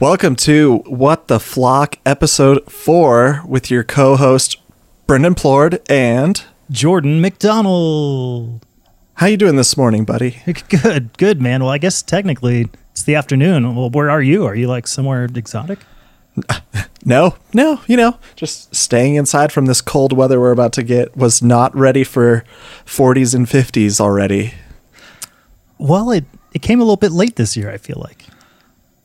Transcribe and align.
Welcome 0.00 0.36
to 0.36 0.76
What 0.86 1.26
the 1.26 1.40
Flock 1.40 1.98
episode 2.06 2.70
4 2.70 3.42
with 3.44 3.68
your 3.68 3.82
co-host 3.82 4.56
Brendan 5.08 5.34
Plord 5.34 5.80
and 5.90 6.40
Jordan 6.70 7.20
McDonald. 7.20 8.64
How 9.14 9.26
you 9.26 9.36
doing 9.36 9.56
this 9.56 9.76
morning, 9.76 10.04
buddy? 10.04 10.40
Good, 10.68 11.18
good, 11.18 11.42
man. 11.42 11.64
Well, 11.64 11.72
I 11.72 11.78
guess 11.78 12.00
technically 12.00 12.68
it's 12.92 13.02
the 13.02 13.16
afternoon. 13.16 13.74
Well, 13.74 13.90
where 13.90 14.08
are 14.08 14.22
you? 14.22 14.44
Are 14.46 14.54
you 14.54 14.68
like 14.68 14.86
somewhere 14.86 15.24
exotic? 15.24 15.80
No, 17.04 17.36
no, 17.54 17.80
you 17.86 17.96
know, 17.96 18.18
just 18.36 18.74
staying 18.74 19.14
inside 19.14 19.50
from 19.50 19.64
this 19.64 19.80
cold 19.80 20.12
weather 20.12 20.38
we're 20.38 20.50
about 20.50 20.74
to 20.74 20.82
get 20.82 21.16
was 21.16 21.40
not 21.40 21.74
ready 21.74 22.04
for 22.04 22.44
40s 22.84 23.34
and 23.34 23.46
50s 23.46 23.98
already. 23.98 24.52
Well, 25.78 26.10
it 26.10 26.24
it 26.52 26.60
came 26.60 26.80
a 26.80 26.82
little 26.82 26.96
bit 26.96 27.12
late 27.12 27.36
this 27.36 27.56
year. 27.56 27.70
I 27.70 27.78
feel 27.78 28.02
like. 28.04 28.26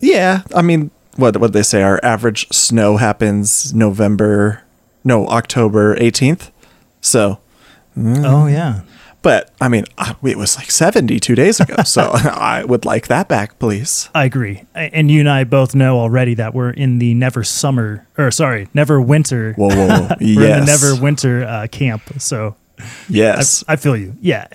Yeah, 0.04 0.42
I 0.54 0.62
mean, 0.62 0.92
what 1.16 1.38
what 1.38 1.54
they 1.54 1.64
say 1.64 1.82
our 1.84 2.00
average 2.04 2.48
snow 2.52 2.98
happens 2.98 3.74
November, 3.74 4.62
no, 5.04 5.28
October 5.28 5.96
18th. 5.96 6.52
So, 7.02 7.40
Oh 7.96 8.48
yeah. 8.48 8.82
but 9.22 9.52
I 9.62 9.68
mean, 9.70 9.86
it 10.24 10.38
was 10.38 10.58
like 10.58 10.72
seventy 10.72 11.20
two 11.20 11.36
days 11.36 11.60
ago. 11.60 11.84
So 11.84 12.02
I 12.14 12.64
would 12.66 12.84
like 12.86 13.08
that 13.08 13.28
back, 13.30 13.60
please. 13.60 14.10
I 14.14 14.26
agree. 14.26 14.64
And 14.76 15.10
you 15.12 15.20
and 15.22 15.30
I 15.30 15.44
both 15.46 15.74
know 15.76 16.00
already 16.00 16.34
that 16.36 16.54
we're 16.54 16.72
in 16.72 17.00
the 17.00 17.14
never 17.14 17.44
summer, 17.44 18.06
or 18.18 18.32
sorry, 18.32 18.68
never 18.74 19.00
winter. 19.00 19.54
Whoa, 19.54 19.70
whoa, 19.70 19.88
whoa. 19.88 20.16
Yes. 20.20 20.60
the 20.60 20.66
never 20.66 21.02
winter 21.02 21.44
uh, 21.46 21.68
camp. 21.72 22.02
So 22.20 22.56
Yes. 23.08 23.64
I 23.68 23.76
feel 23.78 23.96
you. 23.96 24.16
Yeah, 24.22 24.48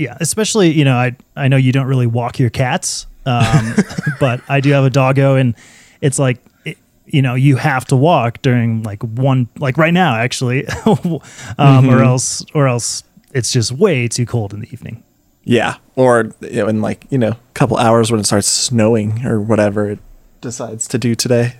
yeah. 0.00 0.16
Especially, 0.20 0.72
you 0.72 0.84
know, 0.84 0.96
I 0.96 1.16
I 1.36 1.48
know 1.48 1.56
you 1.56 1.72
don't 1.72 1.86
really 1.86 2.06
walk 2.06 2.38
your 2.38 2.50
cats, 2.50 3.06
um, 3.26 3.74
but 4.20 4.40
I 4.48 4.60
do 4.60 4.70
have 4.70 4.84
a 4.84 4.90
doggo, 4.90 5.36
and 5.36 5.54
it's 6.00 6.18
like. 6.18 6.38
It, 6.64 6.78
you 7.06 7.22
know, 7.22 7.34
you 7.34 7.56
have 7.56 7.86
to 7.86 7.96
walk 7.96 8.40
during 8.40 8.84
like 8.84 9.02
one, 9.02 9.48
like 9.58 9.76
right 9.76 9.92
now, 9.92 10.14
actually, 10.14 10.64
um, 11.58 11.90
or 11.90 12.04
else, 12.04 12.44
or 12.54 12.68
else 12.68 13.02
it's 13.32 13.50
just 13.50 13.72
way 13.72 14.06
too 14.06 14.24
cold 14.26 14.54
in 14.54 14.60
the 14.60 14.72
evening. 14.72 15.02
Yeah, 15.42 15.76
or 15.96 16.32
you 16.40 16.62
know, 16.62 16.68
in 16.68 16.80
like 16.80 17.06
you 17.10 17.18
know, 17.18 17.30
a 17.30 17.52
couple 17.54 17.78
hours 17.78 18.12
when 18.12 18.20
it 18.20 18.26
starts 18.26 18.46
snowing 18.46 19.26
or 19.26 19.40
whatever 19.40 19.90
it 19.90 19.98
decides 20.40 20.86
to 20.88 20.98
do 20.98 21.16
today. 21.16 21.56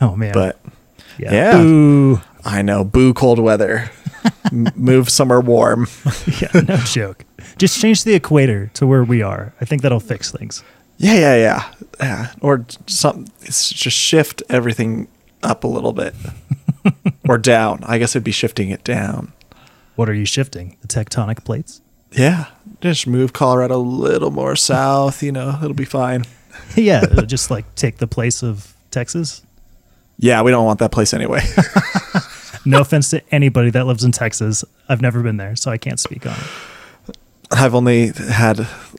Oh 0.00 0.16
man, 0.16 0.32
But 0.32 0.58
yeah, 1.18 1.32
yeah. 1.32 2.20
I 2.44 2.62
know, 2.62 2.82
boo 2.84 3.14
cold 3.14 3.38
weather. 3.38 3.90
Move 4.52 5.08
somewhere 5.10 5.40
warm. 5.40 5.86
yeah, 6.40 6.60
no 6.66 6.76
joke. 6.78 7.24
Just 7.58 7.80
change 7.80 8.04
the 8.04 8.14
equator 8.14 8.70
to 8.74 8.86
where 8.86 9.04
we 9.04 9.22
are. 9.22 9.54
I 9.60 9.64
think 9.64 9.82
that'll 9.82 10.00
fix 10.00 10.30
things. 10.30 10.62
Yeah, 10.98 11.14
yeah, 11.14 11.36
yeah, 11.36 11.72
yeah. 12.00 12.32
Or 12.40 12.64
some, 12.86 13.26
just 13.42 13.98
shift 13.98 14.42
everything 14.48 15.08
up 15.42 15.64
a 15.64 15.66
little 15.66 15.92
bit, 15.92 16.14
or 17.28 17.38
down. 17.38 17.80
I 17.84 17.98
guess 17.98 18.16
it'd 18.16 18.24
be 18.24 18.32
shifting 18.32 18.70
it 18.70 18.82
down. 18.84 19.32
What 19.94 20.08
are 20.08 20.14
you 20.14 20.26
shifting? 20.26 20.76
The 20.80 20.88
tectonic 20.88 21.44
plates? 21.44 21.80
Yeah, 22.12 22.46
just 22.80 23.06
move 23.06 23.32
Colorado 23.32 23.76
a 23.76 23.78
little 23.78 24.30
more 24.30 24.56
south. 24.56 25.22
You 25.22 25.32
know, 25.32 25.58
it'll 25.62 25.74
be 25.74 25.84
fine. 25.84 26.24
yeah, 26.76 27.04
it'll 27.04 27.26
just 27.26 27.50
like 27.50 27.74
take 27.74 27.98
the 27.98 28.06
place 28.06 28.42
of 28.42 28.74
Texas. 28.90 29.42
Yeah, 30.18 30.40
we 30.42 30.50
don't 30.50 30.64
want 30.64 30.78
that 30.78 30.92
place 30.92 31.12
anyway. 31.12 31.42
No 32.66 32.80
offense 32.80 33.10
to 33.10 33.22
anybody 33.32 33.70
that 33.70 33.86
lives 33.86 34.04
in 34.04 34.12
Texas. 34.12 34.64
I've 34.88 35.00
never 35.00 35.22
been 35.22 35.36
there, 35.36 35.56
so 35.56 35.70
I 35.70 35.78
can't 35.78 36.00
speak 36.00 36.26
on 36.26 36.34
it. 36.34 37.16
I've 37.50 37.74
only 37.74 38.08
had 38.08 38.56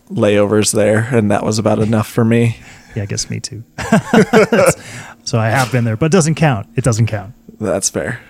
layovers 0.10 0.74
there, 0.74 1.10
and 1.12 1.30
that 1.32 1.44
was 1.44 1.60
about 1.60 1.80
enough 1.80 2.08
for 2.08 2.24
me. 2.24 2.58
Yeah, 2.96 3.04
I 3.04 3.06
guess 3.06 3.30
me 3.30 3.40
too. 3.40 3.64
so 5.24 5.38
I 5.38 5.50
have 5.50 5.72
been 5.72 5.84
there, 5.84 5.98
but 5.98 6.08
it 6.08 6.12
doesn't 6.12 6.36
count. 6.36 6.68
It 6.76 6.84
doesn't 6.84 7.08
count. 7.08 7.34
That's 7.60 7.90
fair. 7.90 8.22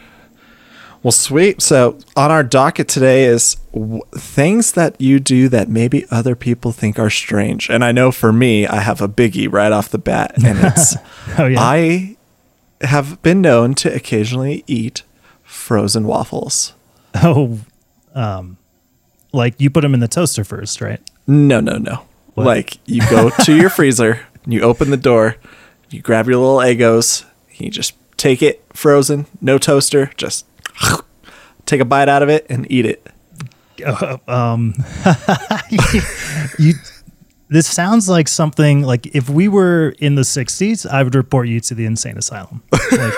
Well, 1.04 1.12
sweet. 1.12 1.62
So, 1.62 2.00
on 2.16 2.32
our 2.32 2.44
docket 2.44 2.88
today 2.88 3.26
is 3.26 3.56
w- 3.74 4.02
things 4.16 4.72
that 4.72 5.00
you 5.00 5.20
do 5.20 5.48
that 5.50 5.70
maybe 5.70 6.06
other 6.10 6.36
people 6.36 6.72
think 6.72 6.98
are 6.98 7.12
strange. 7.12 7.70
And 7.70 7.84
I 7.84 7.92
know 7.92 8.12
for 8.12 8.34
me, 8.34 8.66
I 8.66 8.80
have 8.80 9.00
a 9.00 9.08
biggie 9.08 9.52
right 9.52 9.72
off 9.72 9.90
the 9.90 10.00
bat, 10.00 10.34
and 10.44 10.58
it's 10.66 10.96
Oh 11.38 11.46
yeah. 11.46 11.60
I 11.62 12.18
have 12.82 13.22
been 13.22 13.42
known 13.42 13.76
to 13.76 13.94
occasionally 13.94 14.64
eat 14.68 15.04
frozen 15.58 16.08
waffles. 16.08 16.74
oh, 17.16 17.60
um, 18.16 18.58
like 19.34 19.60
you 19.60 19.70
put 19.70 19.82
them 19.82 19.94
in 19.94 20.00
the 20.00 20.08
toaster 20.08 20.44
first, 20.44 20.80
right? 20.82 21.02
No, 21.26 21.60
no, 21.60 21.78
no. 21.78 22.04
What? 22.36 22.46
Like 22.46 22.78
you 22.86 23.02
go 23.10 23.30
to 23.44 23.56
your 23.56 23.70
freezer, 23.70 24.26
and 24.44 24.54
you 24.54 24.62
open 24.62 24.92
the 24.92 24.98
door, 24.98 25.36
you 25.90 26.02
grab 26.02 26.28
your 26.28 26.38
little 26.38 26.58
Eggos, 26.58 27.26
you 27.54 27.70
just 27.70 27.94
take 28.18 28.42
it 28.42 28.64
frozen, 28.74 29.26
no 29.42 29.58
toaster, 29.58 30.12
just 30.18 30.46
take 31.66 31.82
a 31.82 31.86
bite 31.86 32.10
out 32.10 32.24
of 32.24 32.30
it 32.30 32.46
and 32.50 32.70
eat 32.72 32.86
it. 32.86 33.08
Um, 34.28 34.74
You. 36.60 36.74
This 37.50 37.66
sounds 37.66 38.10
like 38.10 38.28
something 38.28 38.82
like 38.82 39.16
if 39.16 39.30
we 39.30 39.48
were 39.48 39.96
in 40.00 40.16
the 40.16 40.24
'60s, 40.24 40.90
I 40.90 41.02
would 41.02 41.16
report 41.16 41.48
you 41.48 41.62
to 41.62 41.74
the 41.74 41.86
insane 41.86 42.18
asylum, 42.18 42.62
like 42.92 43.14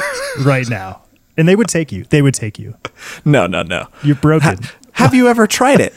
right 0.45 0.69
now, 0.69 1.01
and 1.39 1.47
they 1.47 1.55
would 1.55 1.67
take 1.67 1.91
you. 1.91 2.03
They 2.09 2.21
would 2.21 2.33
take 2.35 2.59
you. 2.59 2.75
No, 3.25 3.47
no, 3.47 3.63
no. 3.63 3.87
You're 4.03 4.15
broken. 4.17 4.59
Have 4.93 5.13
you 5.15 5.27
ever 5.27 5.47
tried 5.47 5.79
it? 5.79 5.93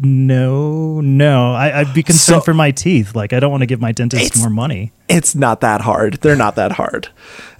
No, 0.00 1.00
no. 1.00 1.52
I, 1.52 1.80
I'd 1.80 1.94
be 1.94 2.02
concerned 2.02 2.40
So- 2.40 2.44
for 2.44 2.54
my 2.54 2.70
teeth. 2.70 3.14
Like 3.14 3.32
I 3.32 3.40
don't 3.40 3.50
want 3.50 3.60
to 3.62 3.66
give 3.66 3.80
my 3.80 3.92
dentist 3.92 4.38
more 4.38 4.50
money. 4.50 4.92
It's 5.08 5.34
not 5.34 5.60
that 5.60 5.82
hard. 5.82 6.14
They're 6.22 6.34
not 6.36 6.54
that 6.56 6.72
hard. 6.72 7.08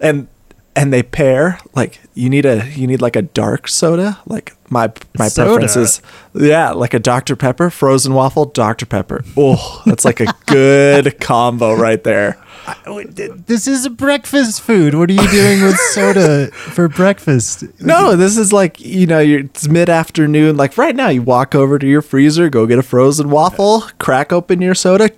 And 0.01 0.29
and 0.75 0.93
they 0.93 1.03
pair 1.03 1.59
like 1.75 2.01
you 2.15 2.31
need 2.31 2.47
a 2.47 2.69
you 2.71 2.87
need 2.87 3.03
like 3.03 3.17
a 3.17 3.23
dark 3.23 3.69
soda. 3.69 4.19
Like 4.27 4.55
my 4.71 4.91
my 5.19 5.29
Soda? 5.29 5.51
preference 5.51 5.77
is 5.77 6.03
yeah, 6.35 6.71
like 6.71 6.95
a 6.95 6.99
Dr 6.99 7.37
Pepper, 7.37 7.71
frozen 7.71 8.15
waffle, 8.15 8.47
Dr 8.47 8.87
Pepper. 8.87 9.23
Oh, 9.37 9.83
that's 9.87 10.05
like 10.05 10.21
a 10.21 10.35
good 10.47 11.21
combo 11.21 11.75
right 11.75 12.03
there. 12.03 12.39
Oh, 12.87 13.03
this 13.03 13.67
is 13.67 13.85
a 13.85 13.91
breakfast 13.91 14.61
food. 14.61 14.95
What 14.95 15.11
are 15.11 15.15
you 15.15 15.29
doing 15.31 15.63
with 15.63 15.77
soda 15.77 16.47
for 16.53 16.89
breakfast? 16.89 17.65
No, 17.81 18.15
this 18.15 18.39
is 18.39 18.53
like 18.53 18.81
you 18.81 19.07
know, 19.07 19.19
you're, 19.19 19.41
it's 19.41 19.69
mid 19.69 19.91
afternoon. 19.91 20.57
Like 20.57 20.79
right 20.79 20.95
now, 20.95 21.09
you 21.09 21.23
walk 21.23 21.55
over 21.55 21.79
to 21.79 21.87
your 21.87 22.03
freezer, 22.03 22.49
go 22.49 22.67
get 22.67 22.79
a 22.79 22.83
frozen 22.83 23.31
waffle, 23.31 23.83
crack 23.99 24.33
open 24.33 24.63
your 24.63 24.75
soda, 24.75 25.09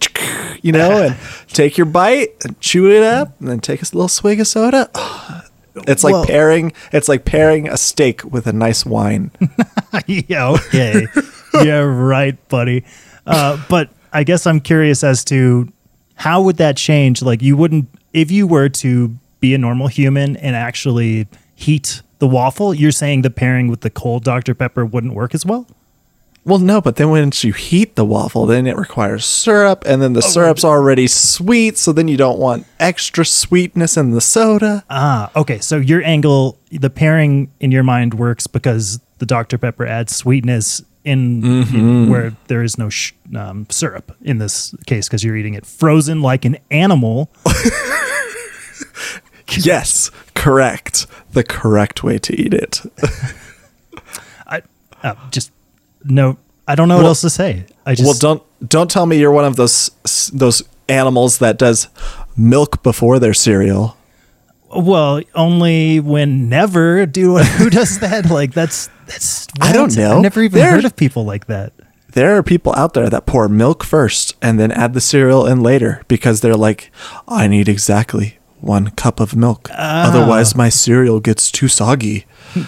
you 0.64 0.72
know, 0.72 1.02
and 1.02 1.16
take 1.48 1.76
your 1.76 1.84
bite, 1.84 2.42
and 2.44 2.58
chew 2.58 2.90
it 2.90 3.02
up, 3.02 3.38
and 3.38 3.48
then 3.48 3.60
take 3.60 3.82
a 3.82 3.84
little 3.84 4.08
swig 4.08 4.40
of 4.40 4.48
soda. 4.48 4.90
It's 5.88 6.04
like 6.04 6.28
pairing. 6.28 6.72
It's 6.92 7.08
like 7.08 7.24
pairing 7.24 7.68
a 7.68 7.76
steak 7.76 8.22
with 8.22 8.46
a 8.46 8.52
nice 8.52 8.86
wine. 8.86 9.32
yeah, 10.06 10.50
okay. 10.50 11.08
yeah, 11.52 11.80
right, 11.80 12.48
buddy. 12.48 12.84
Uh, 13.26 13.60
but 13.68 13.90
I 14.12 14.22
guess 14.22 14.46
I'm 14.46 14.60
curious 14.60 15.02
as 15.02 15.24
to 15.24 15.68
how 16.14 16.42
would 16.42 16.58
that 16.58 16.76
change? 16.76 17.22
Like, 17.22 17.42
you 17.42 17.56
wouldn't, 17.56 17.88
if 18.12 18.30
you 18.30 18.46
were 18.46 18.68
to 18.68 19.16
be 19.40 19.52
a 19.52 19.58
normal 19.58 19.88
human 19.88 20.36
and 20.36 20.54
actually 20.54 21.26
heat 21.56 22.02
the 22.20 22.28
waffle, 22.28 22.72
you're 22.72 22.92
saying 22.92 23.22
the 23.22 23.30
pairing 23.30 23.66
with 23.66 23.80
the 23.80 23.90
cold 23.90 24.22
Dr. 24.22 24.54
Pepper 24.54 24.86
wouldn't 24.86 25.12
work 25.12 25.34
as 25.34 25.44
well? 25.44 25.66
Well, 26.46 26.58
no, 26.58 26.80
but 26.82 26.96
then 26.96 27.08
once 27.08 27.42
you 27.42 27.54
heat 27.54 27.96
the 27.96 28.04
waffle, 28.04 28.44
then 28.44 28.66
it 28.66 28.76
requires 28.76 29.24
syrup, 29.24 29.82
and 29.86 30.02
then 30.02 30.12
the 30.12 30.18
Oh, 30.24 30.28
syrup's 30.28 30.62
already 30.64 31.06
sweet, 31.06 31.78
so 31.78 31.90
then 31.92 32.06
you 32.06 32.18
don't 32.18 32.38
want 32.38 32.66
extra 32.78 33.24
sweetness 33.24 33.96
in 33.96 34.10
the 34.10 34.20
soda. 34.20 34.84
Ah, 34.90 35.30
okay. 35.34 35.58
So 35.60 35.78
your 35.78 36.02
angle, 36.04 36.58
the 36.70 36.90
pairing 36.90 37.50
in 37.60 37.70
your 37.72 37.82
mind 37.82 38.14
works 38.14 38.46
because 38.46 39.00
the 39.18 39.26
Dr. 39.26 39.56
Pepper 39.56 39.86
adds 39.86 40.14
sweetness 40.14 40.82
in, 41.02 41.44
in 41.44 42.10
where 42.10 42.34
there 42.48 42.62
is 42.62 42.76
no 42.76 42.90
sh- 42.90 43.12
um, 43.34 43.66
syrup 43.70 44.14
in 44.22 44.36
this 44.38 44.74
case 44.86 45.08
because 45.08 45.24
you're 45.24 45.36
eating 45.36 45.54
it 45.54 45.64
frozen 45.64 46.20
like 46.20 46.44
an 46.44 46.58
animal. 46.70 47.30
Yes, 49.58 50.10
correct. 50.34 51.06
The 51.32 51.44
correct 51.44 52.02
way 52.02 52.18
to 52.18 52.34
eat 52.34 52.54
it. 52.54 52.80
I 54.46 54.62
uh, 55.02 55.14
just 55.30 55.52
no. 56.04 56.36
I 56.66 56.74
don't 56.76 56.88
know 56.88 56.96
what 56.96 57.04
else 57.06 57.20
to 57.20 57.30
say. 57.30 57.66
I 57.84 57.94
just 57.94 58.06
well, 58.06 58.16
don't 58.18 58.68
don't 58.68 58.90
tell 58.90 59.04
me 59.06 59.18
you're 59.18 59.32
one 59.32 59.44
of 59.44 59.56
those 59.56 59.90
those 60.32 60.62
animals 60.88 61.38
that 61.38 61.58
does 61.58 61.88
milk 62.36 62.82
before 62.82 63.18
their 63.18 63.34
cereal. 63.34 63.96
well 64.74 65.20
only 65.34 66.00
when 66.00 66.48
never 66.48 67.04
do 67.06 67.36
who 67.58 67.68
does 67.70 67.98
that 68.00 68.30
like 68.30 68.52
that's 68.54 68.88
that's 69.06 69.46
I 69.60 69.72
don't 69.72 69.94
know. 69.96 70.16
I've 70.16 70.22
never 70.22 70.42
even 70.42 70.58
There- 70.58 70.70
heard 70.70 70.84
of 70.86 70.96
people 70.96 71.24
like 71.24 71.46
that. 71.46 71.72
There 72.12 72.36
are 72.36 72.42
people 72.44 72.72
out 72.76 72.94
there 72.94 73.10
that 73.10 73.26
pour 73.26 73.48
milk 73.48 73.82
first 73.84 74.36
and 74.40 74.58
then 74.58 74.70
add 74.70 74.94
the 74.94 75.00
cereal 75.00 75.46
in 75.46 75.60
later 75.64 76.00
because 76.06 76.40
they're 76.40 76.54
like, 76.56 76.92
I 77.26 77.48
need 77.48 77.68
exactly 77.68 78.38
one 78.60 78.90
cup 78.90 79.18
of 79.20 79.34
milk. 79.34 79.68
Ah. 79.72 80.08
Otherwise, 80.08 80.54
my 80.54 80.68
cereal 80.68 81.18
gets 81.20 81.50
too 81.50 81.66
soggy. 81.68 82.24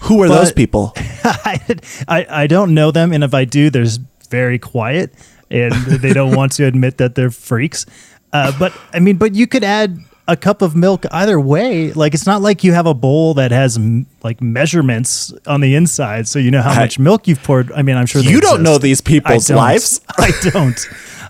Who 0.00 0.22
are 0.22 0.28
those 0.28 0.52
people? 0.52 0.92
I, 0.96 1.60
I 2.08 2.26
I 2.42 2.46
don't 2.46 2.74
know 2.74 2.90
them, 2.90 3.12
and 3.12 3.24
if 3.24 3.34
I 3.34 3.44
do, 3.44 3.70
there's 3.70 3.98
very 4.28 4.58
quiet, 4.58 5.12
and 5.50 5.72
they 5.74 6.12
don't 6.12 6.34
want 6.36 6.52
to 6.52 6.64
admit 6.66 6.98
that 6.98 7.14
they're 7.14 7.30
freaks. 7.30 7.86
Uh, 8.32 8.52
but 8.58 8.72
I 8.92 9.00
mean, 9.00 9.16
but 9.16 9.34
you 9.34 9.46
could 9.46 9.64
add 9.64 9.98
a 10.28 10.36
cup 10.36 10.62
of 10.62 10.76
milk 10.76 11.04
either 11.10 11.40
way. 11.40 11.92
Like 11.92 12.14
it's 12.14 12.26
not 12.26 12.42
like 12.42 12.62
you 12.62 12.72
have 12.72 12.86
a 12.86 12.94
bowl 12.94 13.34
that 13.34 13.50
has 13.50 13.76
m- 13.76 14.06
like 14.22 14.40
measurements 14.40 15.32
on 15.46 15.60
the 15.60 15.74
inside, 15.74 16.28
so 16.28 16.38
you 16.38 16.50
know 16.50 16.62
how 16.62 16.72
I- 16.72 16.78
much 16.80 16.98
milk 16.98 17.26
you've 17.26 17.42
poured. 17.42 17.72
I 17.72 17.82
mean, 17.82 17.96
I'm 17.96 18.06
sure 18.06 18.22
You 18.22 18.40
don't 18.40 18.62
know 18.62 18.78
these 18.78 19.00
people's 19.00 19.50
I 19.50 19.54
lives. 19.54 20.00
I 20.18 20.30
don't. 20.50 20.78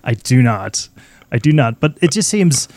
I 0.05 0.15
do 0.15 0.43
not. 0.43 0.89
I 1.33 1.39
do 1.39 1.53
not. 1.53 1.79
But 1.81 1.97
it 2.03 2.11
just 2.11 2.29
seems. 2.29 2.69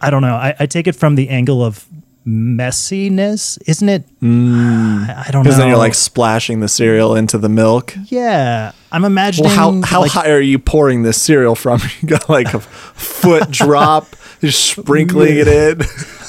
I 0.00 0.10
don't 0.10 0.20
know. 0.22 0.34
I, 0.34 0.54
I 0.60 0.66
take 0.66 0.86
it 0.86 0.94
from 0.94 1.14
the 1.14 1.30
angle 1.30 1.64
of 1.64 1.86
messiness, 2.26 3.58
isn't 3.66 3.88
it? 3.88 4.20
Mm. 4.20 5.08
I, 5.08 5.24
I 5.26 5.30
don't 5.30 5.40
know. 5.40 5.42
Because 5.42 5.58
then 5.58 5.68
you're 5.68 5.76
like 5.76 5.94
splashing 5.94 6.60
the 6.60 6.68
cereal 6.68 7.14
into 7.14 7.38
the 7.38 7.48
milk. 7.48 7.94
yeah. 8.06 8.72
I'm 8.92 9.04
imagining. 9.04 9.50
Well, 9.50 9.82
how 9.82 9.82
how 9.82 10.00
like, 10.02 10.12
high 10.12 10.30
are 10.30 10.40
you 10.40 10.58
pouring 10.58 11.02
this 11.02 11.20
cereal 11.20 11.56
from? 11.56 11.80
You 12.00 12.08
got 12.08 12.28
like 12.28 12.54
a 12.54 12.60
foot 12.60 13.50
drop, 13.50 14.14
just 14.40 14.64
sprinkling 14.64 15.36
it 15.36 15.48
in. 15.48 15.80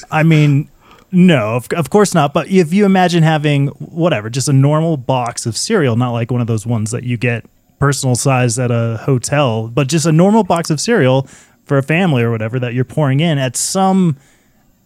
I 0.09 0.23
mean, 0.23 0.69
no, 1.11 1.55
of, 1.55 1.67
of 1.73 1.89
course 1.91 2.13
not. 2.15 2.33
But 2.33 2.47
if 2.49 2.73
you 2.73 2.85
imagine 2.85 3.21
having 3.23 3.67
whatever, 3.67 4.29
just 4.31 4.47
a 4.47 4.53
normal 4.53 4.97
box 4.97 5.45
of 5.45 5.55
cereal, 5.55 5.95
not 5.95 6.11
like 6.11 6.31
one 6.31 6.41
of 6.41 6.47
those 6.47 6.65
ones 6.65 6.89
that 6.91 7.03
you 7.03 7.17
get 7.17 7.45
personal 7.79 8.15
size 8.15 8.57
at 8.57 8.71
a 8.71 8.99
hotel, 9.03 9.67
but 9.67 9.87
just 9.87 10.05
a 10.05 10.11
normal 10.11 10.43
box 10.43 10.69
of 10.69 10.81
cereal 10.81 11.27
for 11.65 11.77
a 11.77 11.83
family 11.83 12.23
or 12.23 12.31
whatever 12.31 12.59
that 12.59 12.73
you're 12.73 12.83
pouring 12.83 13.19
in 13.19 13.37
at 13.37 13.55
some. 13.55 14.17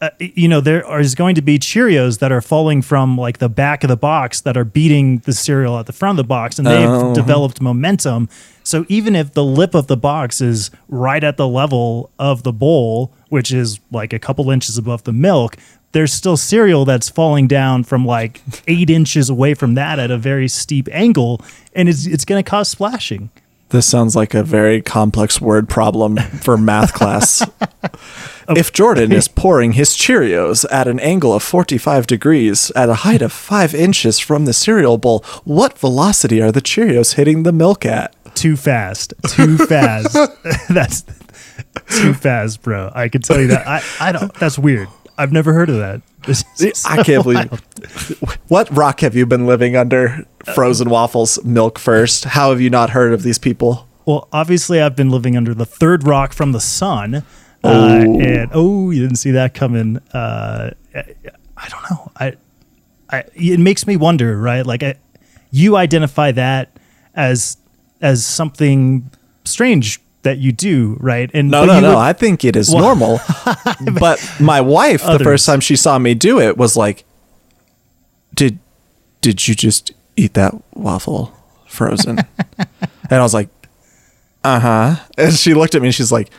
Uh, 0.01 0.09
you 0.19 0.47
know, 0.47 0.61
there 0.61 0.99
is 1.01 1.13
going 1.13 1.35
to 1.35 1.41
be 1.41 1.59
Cheerios 1.59 2.19
that 2.19 2.31
are 2.31 2.39
falling 2.41 2.81
from 2.81 3.17
like 3.17 3.39
the 3.39 3.49
back 3.49 3.83
of 3.83 3.89
the 3.89 3.97
box 3.97 4.39
that 4.41 4.55
are 4.55 4.63
beating 4.63 5.17
the 5.19 5.33
cereal 5.33 5.77
at 5.77 5.87
the 5.87 5.91
front 5.93 6.17
of 6.17 6.23
the 6.23 6.27
box, 6.27 6.57
and 6.57 6.65
they've 6.65 6.87
Oh. 6.87 7.13
developed 7.13 7.59
momentum. 7.61 8.29
So 8.63 8.85
even 8.87 9.13
if 9.15 9.33
the 9.33 9.43
lip 9.43 9.73
of 9.75 9.87
the 9.87 9.97
box 9.97 10.39
is 10.39 10.71
right 10.87 11.21
at 11.23 11.35
the 11.35 11.47
level 11.49 12.11
of 12.17 12.43
the 12.43 12.53
bowl, 12.53 13.11
which 13.27 13.51
is 13.51 13.79
like 13.91 14.13
a 14.13 14.19
couple 14.19 14.49
inches 14.49 14.77
above 14.77 15.03
the 15.03 15.11
milk, 15.11 15.57
there's 15.91 16.13
still 16.13 16.37
cereal 16.37 16.85
that's 16.85 17.09
falling 17.09 17.47
down 17.47 17.83
from 17.83 18.05
like 18.05 18.41
eight 18.67 18.89
inches 18.89 19.29
away 19.29 19.53
from 19.53 19.73
that 19.73 19.99
at 19.99 20.11
a 20.11 20.17
very 20.17 20.47
steep 20.47 20.87
angle, 20.93 21.41
and 21.75 21.89
it's 21.89 22.05
it's 22.05 22.23
going 22.23 22.41
to 22.41 22.49
cause 22.49 22.69
splashing. 22.69 23.31
This 23.69 23.85
sounds 23.85 24.15
like 24.15 24.33
a 24.33 24.41
very 24.43 24.81
complex 24.81 25.39
word 25.41 25.67
problem 25.69 26.17
for 26.17 26.57
math 26.57 26.93
class. 26.93 27.45
if 28.57 28.71
Jordan 28.73 29.11
is 29.11 29.27
pouring 29.41 29.73
his 29.73 29.91
Cheerios 29.91 30.65
at 30.71 30.87
an 30.87 30.99
angle 30.99 31.33
of 31.33 31.43
45 31.43 32.07
degrees 32.07 32.71
at 32.71 32.89
a 32.89 32.95
height 32.95 33.21
of 33.21 33.31
5 33.31 33.73
inches 33.75 34.19
from 34.19 34.45
the 34.45 34.53
cereal 34.53 34.97
bowl, 34.97 35.23
what 35.43 35.77
velocity 35.77 36.41
are 36.41 36.51
the 36.51 36.61
Cheerios 36.61 37.13
hitting 37.13 37.43
the 37.43 37.51
milk 37.51 37.85
at? 37.85 38.15
Too 38.35 38.55
fast, 38.55 39.13
too 39.27 39.57
fast. 39.57 40.17
that's 40.69 41.03
too 41.89 42.13
fast, 42.13 42.61
bro. 42.61 42.91
I 42.93 43.09
can 43.09 43.21
tell 43.21 43.39
you 43.39 43.47
that. 43.47 43.67
I 43.67 43.81
I 43.99 44.11
don't. 44.11 44.33
That's 44.35 44.57
weird. 44.57 44.87
I've 45.17 45.31
never 45.31 45.51
heard 45.53 45.69
of 45.69 45.77
that. 45.77 46.01
Is 46.27 46.45
I 46.85 47.03
can't 47.03 47.23
believe. 47.23 47.51
What 48.47 48.69
rock 48.75 49.01
have 49.01 49.15
you 49.15 49.25
been 49.25 49.45
living 49.45 49.75
under? 49.75 50.25
Frozen 50.53 50.87
uh, 50.87 50.91
waffles, 50.91 51.43
milk 51.43 51.77
first. 51.77 52.23
How 52.23 52.51
have 52.51 52.61
you 52.61 52.69
not 52.69 52.91
heard 52.91 53.13
of 53.13 53.23
these 53.23 53.37
people? 53.37 53.87
Well, 54.05 54.27
obviously, 54.31 54.81
I've 54.81 54.95
been 54.95 55.09
living 55.09 55.35
under 55.35 55.53
the 55.53 55.65
third 55.65 56.07
rock 56.07 56.33
from 56.33 56.51
the 56.51 56.59
sun. 56.59 57.23
Uh, 57.63 58.03
Oh. 58.07 58.19
and 58.21 58.49
oh, 58.53 58.89
you 58.91 59.01
didn't 59.01 59.17
see 59.17 59.31
that 59.31 59.53
coming. 59.53 59.97
Uh, 60.13 60.71
I, 60.95 61.69
don't 61.69 61.91
know. 61.91 62.11
I, 62.15 62.33
I, 63.09 63.23
it 63.35 63.59
makes 63.59 63.85
me 63.85 63.97
wonder, 63.97 64.37
right? 64.39 64.65
Like, 64.65 64.81
I, 64.83 64.95
you 65.51 65.75
identify 65.75 66.31
that 66.31 66.77
as 67.15 67.57
as 68.01 68.25
something 68.25 69.09
strange 69.43 69.99
that 70.21 70.37
you 70.37 70.51
do, 70.53 70.95
right? 71.01 71.29
And 71.33 71.49
No, 71.51 71.65
no, 71.65 71.79
no. 71.81 71.89
would- 71.89 71.97
I 71.97 72.13
think 72.13 72.45
it 72.45 72.55
is 72.55 72.73
normal. 72.73 73.19
but 73.99 74.19
my 74.39 74.61
wife, 74.61 75.03
the 75.03 75.19
first 75.19 75.45
time 75.45 75.59
she 75.59 75.75
saw 75.75 75.99
me 75.99 76.13
do 76.13 76.39
it, 76.39 76.55
was 76.57 76.77
like, 76.77 77.03
"Did 78.33 78.59
did 79.21 79.47
you 79.47 79.55
just 79.55 79.91
eat 80.15 80.33
that 80.35 80.53
waffle 80.73 81.33
frozen?" 81.67 82.19
and 82.57 82.67
I 83.11 83.21
was 83.21 83.33
like, 83.33 83.49
"Uh 84.43 84.59
huh." 84.59 84.95
And 85.17 85.33
she 85.33 85.53
looked 85.53 85.75
at 85.75 85.81
me 85.81 85.89
and 85.89 85.95
she's 85.95 86.11
like, 86.11 86.29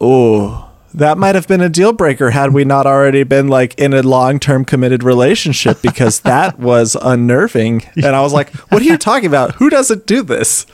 "Oh." 0.00 0.62
That 0.94 1.18
might 1.18 1.34
have 1.34 1.46
been 1.46 1.60
a 1.60 1.68
deal 1.68 1.92
breaker 1.92 2.30
had 2.30 2.54
we 2.54 2.64
not 2.64 2.86
already 2.86 3.22
been 3.22 3.48
like 3.48 3.78
in 3.78 3.92
a 3.92 4.02
long 4.02 4.40
term 4.40 4.64
committed 4.64 5.02
relationship 5.02 5.82
because 5.82 6.20
that 6.20 6.58
was 6.70 6.96
unnerving. 7.02 7.82
And 7.96 8.16
I 8.16 8.22
was 8.22 8.32
like, 8.32 8.48
What 8.70 8.80
are 8.80 8.86
you 8.86 8.96
talking 8.96 9.26
about? 9.26 9.56
Who 9.56 9.68
doesn't 9.68 10.06
do 10.06 10.22
this? 10.22 10.64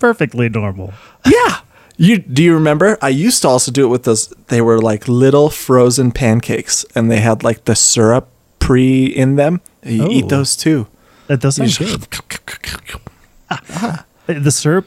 perfectly 0.00 0.48
normal. 0.50 0.92
Yeah. 1.24 1.60
You 1.96 2.18
do 2.18 2.42
you 2.42 2.52
remember? 2.54 2.98
I 3.00 3.08
used 3.10 3.42
to 3.42 3.48
also 3.48 3.70
do 3.70 3.84
it 3.84 3.88
with 3.88 4.02
those. 4.02 4.28
They 4.48 4.60
were 4.60 4.78
like 4.80 5.06
little 5.06 5.48
frozen 5.48 6.10
pancakes, 6.10 6.84
and 6.94 7.10
they 7.10 7.20
had 7.20 7.44
like 7.44 7.64
the 7.64 7.76
syrup 7.76 8.28
pre 8.58 9.06
in 9.06 9.36
them. 9.36 9.60
You 9.84 10.08
eat 10.10 10.28
those 10.28 10.56
too. 10.56 10.88
That 11.28 11.40
does 11.40 11.56
sound 11.56 11.78
good. 11.78 12.08
Uh, 13.70 13.98
the 14.26 14.50
syrup 14.50 14.86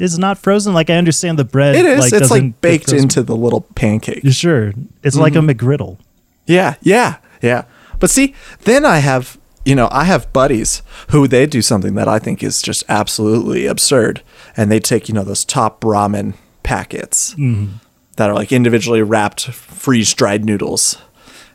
is 0.00 0.18
not 0.18 0.38
frozen. 0.38 0.72
Like 0.74 0.90
I 0.90 0.94
understand 0.96 1.38
the 1.38 1.44
bread. 1.44 1.74
It 1.76 1.84
is. 1.86 2.00
Like, 2.00 2.12
it's 2.12 2.30
like 2.30 2.60
baked 2.60 2.92
into 2.92 3.22
the 3.22 3.36
little 3.36 3.60
pancake. 3.60 4.22
Sure? 4.32 4.72
It's 5.02 5.16
like 5.16 5.34
a 5.34 5.38
Mm-hmm. 5.38 5.50
McGriddle. 5.50 5.98
Yeah, 6.46 6.74
yeah, 6.80 7.18
yeah. 7.42 7.64
But 7.98 8.10
see, 8.10 8.34
then 8.64 8.84
I 8.84 8.98
have, 8.98 9.38
you 9.64 9.74
know, 9.74 9.88
I 9.92 10.04
have 10.04 10.32
buddies 10.32 10.82
who 11.10 11.28
they 11.28 11.46
do 11.46 11.62
something 11.62 11.94
that 11.94 12.08
I 12.08 12.18
think 12.18 12.42
is 12.42 12.62
just 12.62 12.82
absolutely 12.88 13.66
absurd. 13.66 14.22
And 14.56 14.70
they 14.70 14.80
take, 14.80 15.08
you 15.08 15.14
know, 15.14 15.22
those 15.22 15.44
top 15.44 15.82
ramen 15.82 16.34
packets 16.62 17.34
that 18.16 18.28
are 18.30 18.34
like 18.34 18.52
individually 18.52 19.02
wrapped 19.02 19.46
freeze 19.50 20.12
dried 20.14 20.44
noodles. 20.44 20.96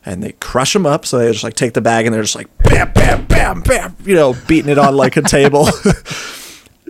And 0.04 0.22
they 0.22 0.32
crush 0.32 0.72
them 0.72 0.86
up. 0.86 1.04
So 1.04 1.18
they 1.18 1.32
just 1.32 1.42
like 1.42 1.54
take 1.54 1.72
the 1.74 1.80
bag 1.80 2.06
and 2.06 2.14
they're 2.14 2.22
just 2.22 2.36
like 2.36 2.46
bam, 2.58 2.92
bam, 2.92 3.26
bam, 3.26 3.60
bam, 3.62 3.96
you 4.04 4.14
know, 4.14 4.34
beating 4.46 4.70
it 4.70 4.78
on 4.78 4.96
like 4.96 5.16
a 5.16 5.22
table. 5.22 5.68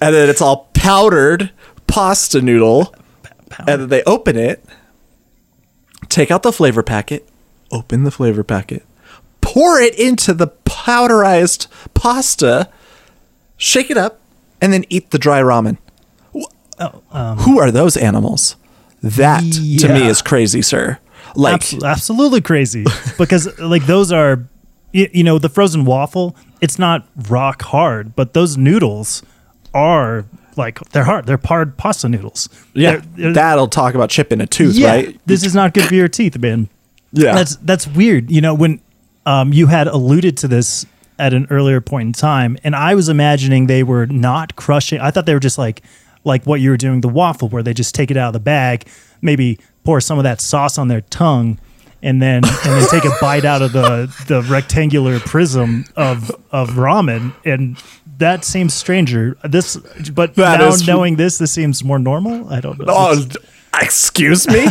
and 0.03 0.15
then 0.15 0.29
it's 0.29 0.41
all 0.41 0.69
powdered 0.75 1.51
pasta 1.87 2.41
noodle. 2.43 2.95
And 3.67 3.83
then 3.83 3.89
they 3.89 4.03
open 4.05 4.37
it, 4.37 4.63
take 6.09 6.31
out 6.31 6.43
the 6.43 6.53
flavor 6.53 6.83
packet, 6.83 7.29
open 7.71 8.05
the 8.05 8.11
flavor 8.11 8.43
packet, 8.45 8.85
pour 9.41 9.79
it 9.81 9.99
into 9.99 10.35
the 10.35 10.49
powderized 10.65 11.67
pasta, 11.95 12.69
shake 13.57 13.91
it 13.91 13.97
up, 13.97 14.21
and 14.61 14.73
then 14.73 14.85
eat 14.89 15.11
the 15.11 15.19
dry 15.19 15.41
ramen. 15.41 15.79
Wh- 16.35 17.45
Who 17.45 17.59
are 17.61 17.71
those 17.71 17.97
animals? 17.97 18.57
That 19.03 19.41
to 19.43 19.89
me 19.89 20.03
Um, 20.03 20.09
is 20.09 20.23
crazy, 20.23 20.63
sir. 20.63 20.99
Like, 21.35 21.55
Abs- 21.73 21.85
absolutely 21.85 22.41
crazy 22.41 22.85
because 23.19 23.59
like 23.59 23.87
those 23.87 24.11
are 24.11 24.45
you 24.93 25.23
know 25.23 25.38
the 25.38 25.50
frozen 25.50 25.85
waffle 25.85 26.35
it's 26.62 26.79
not 26.79 27.07
rock 27.29 27.61
hard 27.62 28.17
but 28.17 28.33
those 28.33 28.57
noodles 28.57 29.23
are 29.76 30.25
like 30.56 30.80
they're 30.90 31.04
hard 31.04 31.26
they're 31.26 31.38
hard 31.45 31.76
pasta 31.76 32.09
noodles 32.09 32.49
yeah, 32.75 32.92
They're- 32.92 33.02
they're- 33.16 33.33
that'll 33.35 33.68
talk 33.68 33.95
about 33.95 34.09
chipping 34.11 34.40
a 34.40 34.47
tooth, 34.47 34.75
yeah, 34.75 34.90
right? 34.90 35.21
this 35.26 35.45
is 35.45 35.54
not 35.54 35.75
good 35.75 35.85
for 35.85 35.95
your 35.95 36.09
teeth 36.09 36.38
man 36.38 36.68
Yeah. 37.12 37.35
that's 37.35 37.56
that's 37.56 37.87
weird 37.87 38.30
you 38.30 38.40
know 38.40 38.54
when 38.54 38.80
um, 39.26 39.52
you 39.52 39.66
had 39.66 39.87
alluded 39.88 40.37
to 40.38 40.49
this 40.49 40.87
at 41.18 41.35
an 41.35 41.47
earlier 41.50 41.80
point 41.80 42.06
in 42.06 42.12
time 42.12 42.56
and 42.64 42.75
i 42.75 42.95
was 42.95 43.09
imagining 43.09 43.66
they 43.66 43.83
were 43.83 44.06
not 44.06 44.56
crushing 44.56 44.99
i 45.00 45.11
thought 45.11 45.26
they 45.26 45.35
were 45.35 45.40
just 45.40 45.59
like 45.59 45.83
like 46.25 46.45
what 46.45 46.61
you 46.61 46.71
were 46.71 46.76
doing 46.76 47.00
the 47.02 47.09
waffle 47.09 47.49
where 47.49 47.62
they 47.62 47.75
just 47.75 47.95
take 47.95 48.11
it 48.11 48.16
out 48.16 48.28
of 48.28 48.33
the 48.33 48.40
bag 48.40 48.87
maybe 49.23 49.59
pour 49.85 50.00
some 50.00 50.18
of 50.18 50.25
that 50.25 50.40
sauce 50.40 50.78
on 50.78 50.88
their 50.88 51.00
tongue 51.02 51.59
and 52.02 52.21
then 52.23 52.42
and 52.45 52.52
then 52.80 52.88
take 52.88 53.04
a 53.04 53.12
bite 53.21 53.45
out 53.45 53.62
of 53.62 53.73
the 53.73 54.06
the 54.26 54.42
rectangular 54.42 55.18
prism 55.21 55.85
of 55.97 56.30
of 56.52 56.71
ramen 56.71 57.33
and 57.45 57.78
that 58.18 58.44
seems 58.44 58.73
stranger 58.75 59.37
this 59.44 59.76
but 60.12 60.35
That 60.37 60.61
now 60.61 60.68
is- 60.68 60.87
knowing 60.87 61.16
this 61.16 61.38
this 61.38 61.52
seems 61.52 61.82
more 61.85 61.99
normal 61.99 62.49
i 62.52 62.61
don't 62.61 62.78
know 62.78 62.87
Oh, 62.88 63.25
excuse 63.82 64.49
me? 64.49 64.66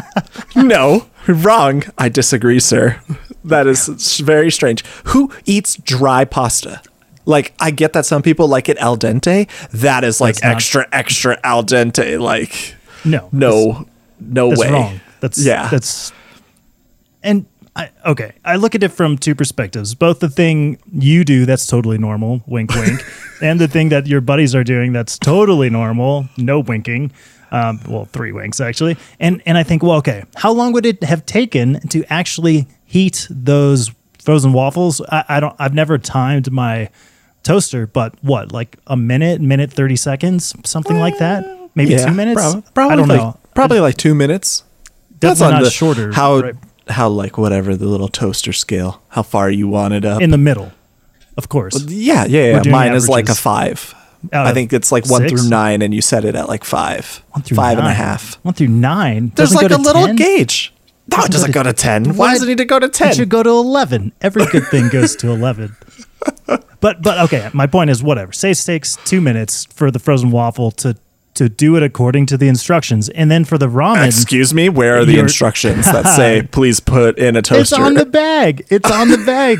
no, 0.56 1.06
wrong. 1.28 1.84
I 1.96 2.08
disagree, 2.08 2.58
sir. 2.58 3.00
That 3.44 3.68
is 3.68 3.86
very 4.18 4.50
strange. 4.50 4.84
Who 5.06 5.30
eats 5.46 5.76
dry 5.76 6.24
pasta? 6.24 6.82
Like, 7.26 7.52
I 7.60 7.70
get 7.70 7.92
that 7.92 8.06
some 8.06 8.22
people 8.22 8.48
like 8.48 8.68
it 8.68 8.76
al 8.78 8.96
dente. 8.96 9.48
That 9.70 10.02
is 10.02 10.20
like 10.20 10.34
That's 10.36 10.42
not- 10.44 10.52
extra, 10.56 10.88
extra 10.92 11.38
al 11.44 11.62
dente. 11.62 12.18
Like, 12.18 12.74
no 13.04 13.28
no, 13.30 13.86
no 14.18 14.48
That's 14.48 14.60
way. 14.60 14.70
wrong. 14.72 15.00
That's 15.20 15.38
Yeah. 15.46 15.68
That's 15.68 16.12
and 17.22 17.46
I 17.80 17.90
okay. 18.10 18.32
I 18.44 18.56
look 18.56 18.74
at 18.74 18.82
it 18.82 18.90
from 18.90 19.16
two 19.16 19.34
perspectives. 19.34 19.94
Both 19.94 20.20
the 20.20 20.28
thing 20.28 20.78
you 20.92 21.24
do 21.24 21.46
that's 21.46 21.66
totally 21.66 21.98
normal, 21.98 22.42
wink 22.46 22.74
wink, 22.74 23.02
and 23.42 23.58
the 23.58 23.68
thing 23.68 23.88
that 23.88 24.06
your 24.06 24.20
buddies 24.20 24.54
are 24.54 24.64
doing 24.64 24.92
that's 24.92 25.18
totally 25.18 25.70
normal, 25.70 26.28
no 26.36 26.60
winking. 26.60 27.12
Um, 27.52 27.80
well, 27.88 28.04
three 28.04 28.32
winks 28.32 28.60
actually. 28.60 28.96
And 29.18 29.42
and 29.46 29.56
I 29.56 29.62
think, 29.62 29.82
well, 29.82 29.96
okay, 29.98 30.24
how 30.36 30.52
long 30.52 30.72
would 30.72 30.84
it 30.86 31.02
have 31.04 31.24
taken 31.26 31.80
to 31.88 32.04
actually 32.12 32.66
heat 32.84 33.26
those 33.30 33.90
frozen 34.22 34.52
waffles? 34.52 35.00
I, 35.00 35.24
I 35.28 35.40
don't. 35.40 35.56
I've 35.58 35.74
never 35.74 35.96
timed 35.96 36.52
my 36.52 36.90
toaster, 37.42 37.86
but 37.86 38.14
what, 38.22 38.52
like 38.52 38.76
a 38.86 38.96
minute, 38.96 39.40
minute 39.40 39.72
thirty 39.72 39.96
seconds, 39.96 40.54
something 40.64 40.98
like 40.98 41.18
that? 41.18 41.44
Maybe 41.74 41.92
yeah, 41.92 42.06
two 42.06 42.14
minutes. 42.14 42.42
prob- 42.42 42.74
probably 42.74 42.92
I 42.92 42.96
don't 42.96 43.08
like 43.08 43.18
know. 43.20 43.38
Probably 43.54 43.80
like 43.80 43.96
two 43.96 44.14
minutes. 44.14 44.64
Definitely 45.18 45.64
not 45.64 45.72
shorter, 45.72 46.12
How 46.12 46.40
right. 46.40 46.54
How 46.90 47.08
like 47.08 47.38
whatever 47.38 47.76
the 47.76 47.86
little 47.86 48.08
toaster 48.08 48.52
scale, 48.52 49.02
how 49.08 49.22
far 49.22 49.50
you 49.50 49.68
want 49.68 49.94
it 49.94 50.04
up. 50.04 50.20
in 50.22 50.30
the 50.30 50.38
middle, 50.38 50.72
of 51.36 51.48
course. 51.48 51.82
yeah, 51.84 52.24
yeah, 52.26 52.50
yeah. 52.52 52.60
doing 52.60 52.72
Mine 52.72 52.92
is 52.94 53.08
like 53.08 53.28
a 53.28 53.34
five. 53.34 53.94
I 54.32 54.52
think 54.52 54.72
it's 54.74 54.92
like 54.92 55.08
one 55.08 55.22
six? 55.28 55.32
through 55.40 55.50
nine, 55.50 55.80
and 55.80 55.94
you 55.94 56.02
set 56.02 56.24
it 56.26 56.34
at 56.34 56.46
like 56.48 56.64
five, 56.64 57.22
One 57.30 57.42
through 57.42 57.56
five 57.56 57.78
and 57.78 57.86
a 57.86 57.90
nine. 57.90 57.96
half. 57.96 58.34
One 58.44 58.52
through 58.52 58.68
nine. 58.68 59.32
There's 59.34 59.50
Doesn't 59.50 59.62
like 59.62 59.70
go 59.70 59.76
a 59.76 59.82
little 59.82 60.06
10? 60.06 60.16
gauge. 60.16 60.74
No, 61.10 61.24
it 61.24 61.32
doesn't 61.32 61.52
go 61.52 61.62
to 61.62 61.72
ten. 61.72 62.04
Why 62.04 62.26
What? 62.26 62.32
does 62.34 62.42
it 62.42 62.46
need 62.46 62.58
to 62.58 62.64
go 62.66 62.78
to 62.78 62.88
ten? 62.88 63.08
It 63.10 63.14
should 63.16 63.30
go 63.30 63.42
to 63.42 63.48
eleven. 63.50 64.12
Every 64.20 64.44
good 64.46 64.66
thing 64.68 64.88
goes 64.90 65.16
to 65.16 65.30
eleven. 65.30 65.76
But 66.80 67.02
but 67.02 67.18
okay, 67.26 67.50
my 67.52 67.66
point 67.66 67.90
is 67.90 68.02
whatever. 68.02 68.32
Say 68.32 68.52
it 68.52 68.54
takes 68.64 68.96
two 69.04 69.20
minutes 69.20 69.66
for 69.66 69.90
the 69.90 69.98
frozen 69.98 70.30
waffle 70.30 70.70
to 70.72 70.96
to 71.40 71.48
do 71.48 71.74
it 71.76 71.82
according 71.82 72.26
to 72.26 72.36
the 72.36 72.48
instructions, 72.48 73.08
and 73.08 73.30
then 73.30 73.44
for 73.46 73.56
the 73.56 73.66
ramen, 73.66 74.06
Excuse 74.06 74.52
me, 74.52 74.68
where 74.68 74.98
are 74.98 75.04
the 75.06 75.18
instructions 75.18 75.86
that 75.86 76.06
say 76.16 76.42
please 76.52 76.80
put 76.80 77.18
in 77.18 77.34
a 77.34 77.40
toaster? 77.42 77.60
it's 77.62 77.72
on 77.72 77.94
the 77.94 78.04
bag. 78.04 78.66
It's 78.68 78.90
on 78.90 79.08
the 79.08 79.18
bag. 79.26 79.58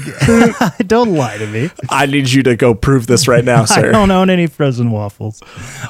Don't 0.87 1.15
lie 1.15 1.39
to 1.39 1.47
me. 1.47 1.71
I 1.89 2.07
need 2.07 2.31
you 2.31 2.43
to 2.45 2.55
go 2.55 2.75
prove 2.75 3.07
this 3.07 3.27
right 3.27 3.45
now, 3.45 3.65
sir. 3.65 3.89
I 3.89 3.93
don't 3.93 4.11
own 4.11 4.29
any 4.31 4.47
frozen 4.47 4.91
waffles. 4.91 5.43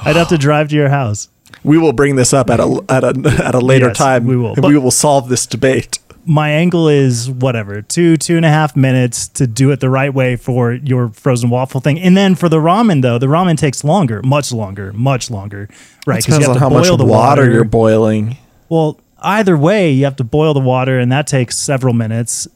I'd 0.05 0.15
have 0.15 0.29
to 0.29 0.37
drive 0.47 0.69
to 0.69 0.75
your 0.75 0.89
house. 0.89 1.27
We 1.63 1.77
will 1.77 1.93
bring 1.93 2.15
this 2.15 2.33
up 2.33 2.49
at 2.49 2.59
a 2.59 2.83
at 2.89 3.03
a 3.03 3.09
at 3.45 3.53
a 3.53 3.59
later 3.59 3.87
Yes, 3.89 3.97
time. 3.97 4.25
we 4.25 4.35
will. 4.37 4.53
and 4.53 4.61
But- 4.61 4.69
we 4.69 4.77
will 4.77 4.91
solve 4.91 5.27
this 5.29 5.45
debate. 5.45 5.99
My 6.25 6.49
angle 6.51 6.87
is 6.87 7.29
whatever 7.29 7.81
two 7.81 8.17
two 8.17 8.35
and 8.37 8.45
a 8.45 8.49
half 8.49 8.75
minutes 8.75 9.27
to 9.27 9.47
do 9.47 9.71
it 9.71 9.79
the 9.79 9.89
right 9.89 10.13
way 10.13 10.35
for 10.35 10.73
your 10.73 11.09
frozen 11.09 11.49
waffle 11.49 11.81
thing. 11.81 11.99
And 11.99 12.15
then 12.15 12.35
for 12.35 12.49
the 12.49 12.57
ramen 12.57 13.01
though 13.01 13.17
the 13.17 13.27
ramen 13.27 13.57
takes 13.57 13.83
longer 13.83 14.21
much 14.23 14.51
longer 14.51 14.93
much 14.93 15.29
longer 15.31 15.69
right? 16.05 16.19
It 16.19 16.25
depends 16.25 16.47
on 16.47 16.57
how 16.57 16.69
much 16.69 16.89
water, 16.89 17.51
you're 17.51 17.63
boiling. 17.63 18.37
well 18.69 18.99
either 19.21 19.57
way 19.57 19.91
you 19.91 20.03
have 20.05 20.15
to 20.17 20.23
boil 20.23 20.53
the 20.53 20.59
water 20.59 20.99
and 20.99 21.11
that 21.11 21.27
takes 21.27 21.57
several 21.57 21.93
minutes 21.93 22.47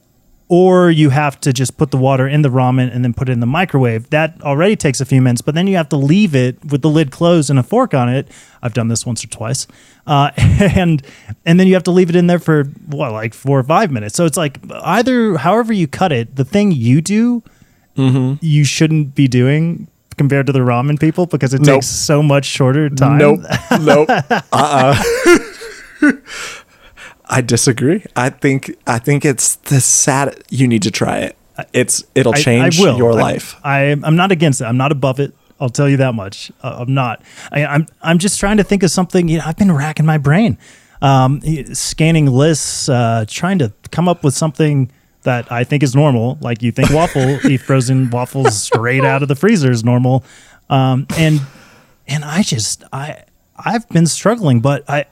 or 0.48 0.92
you 0.92 1.10
have 1.10 1.40
to 1.42 1.52
just 1.52 1.76
put 1.78 1.90
the 1.90 1.98
water 1.98 2.28
in 2.28 2.44
the 2.44 2.50
ramen 2.50 2.94
and 2.94 3.04
then 3.04 3.14
put 3.14 3.30
it 3.30 3.32
in 3.32 3.40
the 3.40 3.48
microwave 3.48 4.08
that 4.12 4.40
already 4.44 4.76
takes 4.76 5.02
a 5.02 5.06
few 5.06 5.20
minutes 5.22 5.42
but 5.42 5.56
then 5.56 5.66
you 5.66 5.76
have 5.76 5.90
to 5.90 5.96
leave 5.98 6.36
it 6.36 6.64
with 6.66 6.82
the 6.84 6.90
lid 6.90 7.10
closed 7.12 7.50
and 7.50 7.58
a 7.58 7.64
fork 7.64 7.94
on 7.96 8.08
it 8.10 8.28
i've 8.62 8.74
done 8.74 8.88
this 8.88 9.06
once 9.08 9.24
or 9.24 9.28
twice 9.28 9.66
uh, 10.06 10.30
and 10.38 11.02
and 11.46 11.60
then 11.60 11.66
you 11.66 11.74
have 11.74 11.82
to 11.84 11.90
leave 11.92 12.10
it 12.10 12.16
in 12.16 12.28
there 12.28 12.38
for 12.38 12.66
what 12.88 13.12
like 13.12 13.34
four 13.34 13.58
or 13.58 13.64
five 13.64 13.90
minutes 13.90 14.14
so 14.16 14.24
it's 14.26 14.38
like 14.38 14.60
either 14.84 15.38
however 15.38 15.74
you 15.74 15.88
cut 15.88 16.12
it 16.12 16.36
the 16.36 16.46
thing 16.46 16.72
you 16.72 17.02
do 17.02 17.42
you 17.98 18.64
shouldn't 18.66 19.16
be 19.16 19.28
doing 19.28 19.88
compared 20.18 20.46
to 20.46 20.52
the 20.54 20.60
ramen 20.60 21.00
people 21.00 21.26
because 21.26 21.54
it 21.54 21.62
Nope. 21.62 21.78
takes 21.78 21.88
so 21.88 22.22
much 22.22 22.46
shorter 22.46 22.90
time 22.90 23.18
Nope. 23.18 23.40
nope. 23.82 24.10
Uh-uh. 24.54 24.96
I 27.28 27.42
disagree. 27.42 28.04
I 28.16 28.30
think 28.30 28.76
I 28.88 29.00
think 29.00 29.26
it's 29.26 29.56
the 29.58 29.80
sad 29.82 30.42
you 30.50 30.68
need 30.68 30.84
to 30.84 30.92
try 30.92 31.18
it. 31.20 31.36
It's 31.74 32.04
it'll 32.16 32.34
change 32.34 32.80
I 32.80 32.84
will. 32.84 32.98
your 32.98 33.14
I- 33.14 33.22
life. 33.22 33.56
I, 33.64 33.80
I'm 34.04 34.16
not 34.16 34.32
against 34.32 34.62
it. 34.62 34.66
I'm 34.66 34.78
not 34.78 34.92
above 34.92 35.20
it. 35.20 35.34
I'll 35.60 35.70
tell 35.70 35.88
you 35.88 35.98
that 35.98 36.14
much. 36.14 36.52
Uh, 36.62 36.78
I'm 36.80 36.94
not. 36.94 37.22
I, 37.52 37.66
I'm 37.66 37.88
I'm 38.02 38.18
just 38.20 38.40
trying 38.40 38.58
to 38.58 38.64
think 38.64 38.84
of 38.84 38.92
something. 38.92 39.28
You 39.30 39.38
know, 39.38 39.44
I've 39.46 39.56
been 39.58 39.72
racking 39.72 40.06
my 40.06 40.18
brain, 40.18 40.58
um, 41.02 41.42
scanning 41.74 42.28
lists, 42.28 42.90
uh, 42.90 43.24
trying 43.28 43.60
to 43.60 43.72
come 43.92 44.10
up 44.10 44.24
with 44.24 44.34
something 44.34 44.92
that 45.24 45.50
I 45.52 45.64
think 45.64 45.82
is 45.82 45.96
normal. 45.96 46.38
Like 46.42 46.62
you 46.62 46.72
think 46.74 46.90
waffle, 46.92 47.40
eat 47.50 47.62
frozen 47.62 48.10
waffles 48.10 48.62
straight 48.62 49.06
out 49.06 49.22
of 49.22 49.30
the 49.30 49.36
freezer 49.36 49.72
is 49.72 49.84
normal, 49.86 50.26
um, 50.70 51.08
and 51.18 51.40
and 52.06 52.26
I 52.26 52.42
just 52.44 52.84
I 52.92 53.24
I've 53.58 53.88
been 53.90 54.08
struggling, 54.08 54.60
but 54.60 54.84
I 54.90 55.06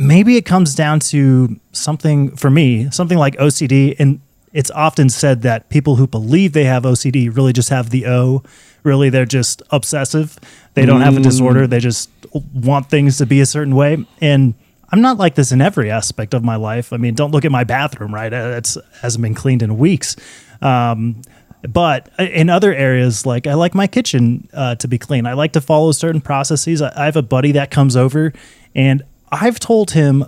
maybe 0.00 0.36
it 0.36 0.46
comes 0.46 0.74
down 0.74 0.98
to 0.98 1.60
something 1.72 2.34
for 2.34 2.50
me, 2.50 2.90
something 2.90 3.18
like 3.18 3.36
OCD. 3.36 3.94
And 3.98 4.20
it's 4.52 4.70
often 4.70 5.10
said 5.10 5.42
that 5.42 5.68
people 5.68 5.96
who 5.96 6.06
believe 6.06 6.54
they 6.54 6.64
have 6.64 6.84
OCD 6.84 7.34
really 7.34 7.52
just 7.52 7.68
have 7.68 7.90
the 7.90 8.06
O. 8.06 8.42
Really, 8.82 9.10
they're 9.10 9.26
just 9.26 9.62
obsessive. 9.70 10.38
They 10.72 10.86
don't 10.86 11.02
have 11.02 11.16
a 11.16 11.20
disorder. 11.20 11.66
They 11.66 11.80
just 11.80 12.08
want 12.54 12.88
things 12.88 13.18
to 13.18 13.26
be 13.26 13.42
a 13.42 13.46
certain 13.46 13.76
way. 13.76 14.04
And 14.22 14.54
I'm 14.90 15.02
not 15.02 15.18
like 15.18 15.34
this 15.34 15.52
in 15.52 15.60
every 15.60 15.90
aspect 15.90 16.32
of 16.32 16.42
my 16.42 16.56
life. 16.56 16.90
I 16.92 16.96
mean, 16.96 17.14
don't 17.14 17.30
look 17.30 17.44
at 17.44 17.52
my 17.52 17.64
bathroom, 17.64 18.14
right? 18.14 18.32
Uh, 18.32 18.54
It's 18.56 18.78
hasn't 19.02 19.20
been 19.22 19.34
cleaned 19.34 19.62
in 19.62 19.76
weeks. 19.76 20.16
Um, 20.62 21.20
but 21.68 22.08
in 22.18 22.48
other 22.48 22.72
areas, 22.72 23.26
like 23.26 23.46
I 23.46 23.52
like 23.52 23.74
my 23.74 23.86
kitchen 23.86 24.48
uh, 24.54 24.76
to 24.76 24.88
be 24.88 24.96
clean. 24.96 25.26
I 25.26 25.34
like 25.34 25.52
to 25.52 25.60
follow 25.60 25.92
certain 25.92 26.22
processes. 26.22 26.80
I, 26.80 26.90
I 26.96 27.04
have 27.04 27.16
a 27.16 27.22
buddy 27.22 27.52
that 27.52 27.70
comes 27.70 27.96
over, 27.96 28.32
and 28.74 29.02
I've 29.32 29.60
told 29.60 29.92
him, 29.92 30.24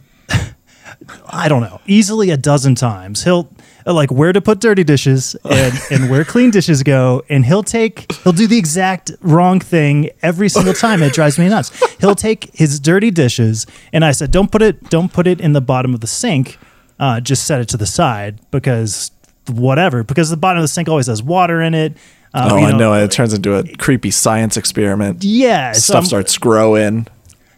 I 1.26 1.48
don't 1.48 1.62
know, 1.62 1.80
easily 1.86 2.30
a 2.30 2.36
dozen 2.36 2.74
times. 2.74 3.24
He'll 3.24 3.50
like 3.86 4.10
where 4.12 4.32
to 4.32 4.40
put 4.40 4.60
dirty 4.60 4.84
dishes 4.84 5.34
and, 5.44 5.74
and 5.90 6.10
where 6.10 6.24
clean 6.24 6.50
dishes 6.50 6.82
go, 6.82 7.22
and 7.28 7.44
he'll 7.44 7.62
take 7.64 8.12
he'll 8.22 8.32
do 8.32 8.46
the 8.46 8.58
exact 8.58 9.10
wrong 9.20 9.58
thing 9.58 10.10
every 10.22 10.48
single 10.48 10.74
time. 10.74 11.02
It 11.02 11.12
drives 11.12 11.38
me 11.38 11.48
nuts. 11.48 11.70
He'll 12.00 12.14
take 12.14 12.54
his 12.54 12.78
dirty 12.78 13.10
dishes, 13.10 13.66
and 13.92 14.04
I 14.04 14.12
said, 14.12 14.30
don't 14.30 14.52
put 14.52 14.62
it 14.62 14.88
don't 14.90 15.12
put 15.12 15.26
it 15.26 15.40
in 15.40 15.52
the 15.52 15.60
bottom 15.60 15.94
of 15.94 16.00
the 16.00 16.06
sink. 16.06 16.58
Uh, 17.00 17.18
just 17.20 17.44
set 17.44 17.60
it 17.60 17.68
to 17.70 17.76
the 17.76 17.86
side 17.86 18.38
because 18.52 19.10
whatever. 19.48 20.04
Because 20.04 20.30
the 20.30 20.36
bottom 20.36 20.58
of 20.58 20.64
the 20.64 20.68
sink 20.68 20.88
always 20.88 21.06
has 21.08 21.20
water 21.22 21.60
in 21.60 21.74
it. 21.74 21.96
Uh, 22.34 22.48
oh, 22.52 22.56
you 22.58 22.66
I 22.66 22.72
know. 22.72 22.94
It 22.94 23.10
turns 23.10 23.34
into 23.34 23.54
a 23.54 23.64
creepy 23.76 24.10
science 24.12 24.56
experiment. 24.56 25.24
Yeah, 25.24 25.72
Stuff 25.72 25.94
I'm- 25.96 26.04
starts 26.04 26.38
growing. 26.38 27.08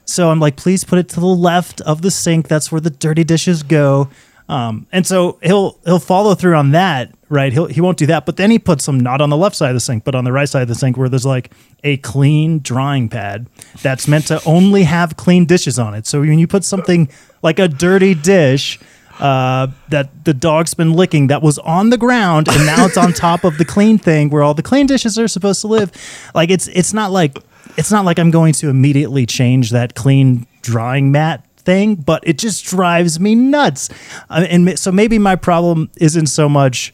So 0.04 0.30
I'm 0.30 0.40
like, 0.40 0.56
please 0.56 0.84
put 0.84 0.98
it 0.98 1.08
to 1.10 1.20
the 1.20 1.26
left 1.26 1.80
of 1.82 2.02
the 2.02 2.10
sink. 2.10 2.48
That's 2.48 2.70
where 2.70 2.80
the 2.80 2.90
dirty 2.90 3.24
dishes 3.24 3.62
go. 3.62 4.08
Um, 4.48 4.86
and 4.92 5.06
so 5.06 5.38
he'll 5.42 5.78
he'll 5.84 5.98
follow 5.98 6.34
through 6.34 6.54
on 6.56 6.72
that, 6.72 7.10
right? 7.30 7.50
He'll 7.50 7.66
he 7.66 7.80
won't 7.80 7.96
do 7.96 8.06
that, 8.06 8.26
but 8.26 8.36
then 8.36 8.50
he 8.50 8.58
puts 8.58 8.84
them 8.84 9.00
not 9.00 9.22
on 9.22 9.30
the 9.30 9.38
left 9.38 9.56
side 9.56 9.70
of 9.70 9.74
the 9.74 9.80
sink, 9.80 10.04
but 10.04 10.14
on 10.14 10.24
the 10.24 10.32
right 10.32 10.48
side 10.48 10.62
of 10.62 10.68
the 10.68 10.74
sink, 10.74 10.98
where 10.98 11.08
there's 11.08 11.24
like 11.24 11.50
a 11.82 11.96
clean 11.98 12.58
drying 12.58 13.08
pad 13.08 13.46
that's 13.82 14.06
meant 14.06 14.26
to 14.26 14.42
only 14.44 14.82
have 14.82 15.16
clean 15.16 15.46
dishes 15.46 15.78
on 15.78 15.94
it. 15.94 16.06
So 16.06 16.20
when 16.20 16.38
you 16.38 16.46
put 16.46 16.64
something 16.64 17.08
like 17.42 17.58
a 17.58 17.68
dirty 17.68 18.14
dish 18.14 18.78
uh, 19.18 19.68
that 19.88 20.24
the 20.24 20.34
dog's 20.34 20.74
been 20.74 20.92
licking 20.92 21.28
that 21.28 21.40
was 21.40 21.58
on 21.60 21.88
the 21.90 21.96
ground 21.96 22.48
and 22.48 22.66
now 22.66 22.84
it's 22.84 22.96
on 22.96 23.12
top 23.12 23.44
of 23.44 23.56
the 23.58 23.64
clean 23.64 23.96
thing 23.96 24.28
where 24.28 24.42
all 24.42 24.54
the 24.54 24.62
clean 24.62 24.86
dishes 24.86 25.18
are 25.18 25.28
supposed 25.28 25.62
to 25.62 25.68
live, 25.68 25.90
like 26.34 26.50
it's 26.50 26.68
it's 26.68 26.92
not 26.92 27.12
like 27.12 27.38
it's 27.76 27.90
not 27.90 28.04
like 28.04 28.18
I'm 28.18 28.30
going 28.30 28.52
to 28.54 28.68
immediately 28.68 29.26
change 29.26 29.70
that 29.70 29.94
clean 29.94 30.46
drying 30.62 31.12
mat 31.12 31.44
thing, 31.56 31.96
but 31.96 32.22
it 32.26 32.38
just 32.38 32.64
drives 32.64 33.18
me 33.18 33.34
nuts. 33.34 33.90
Uh, 34.30 34.46
and 34.48 34.78
so 34.78 34.92
maybe 34.92 35.18
my 35.18 35.36
problem 35.36 35.90
isn't 35.96 36.26
so 36.26 36.48
much 36.48 36.92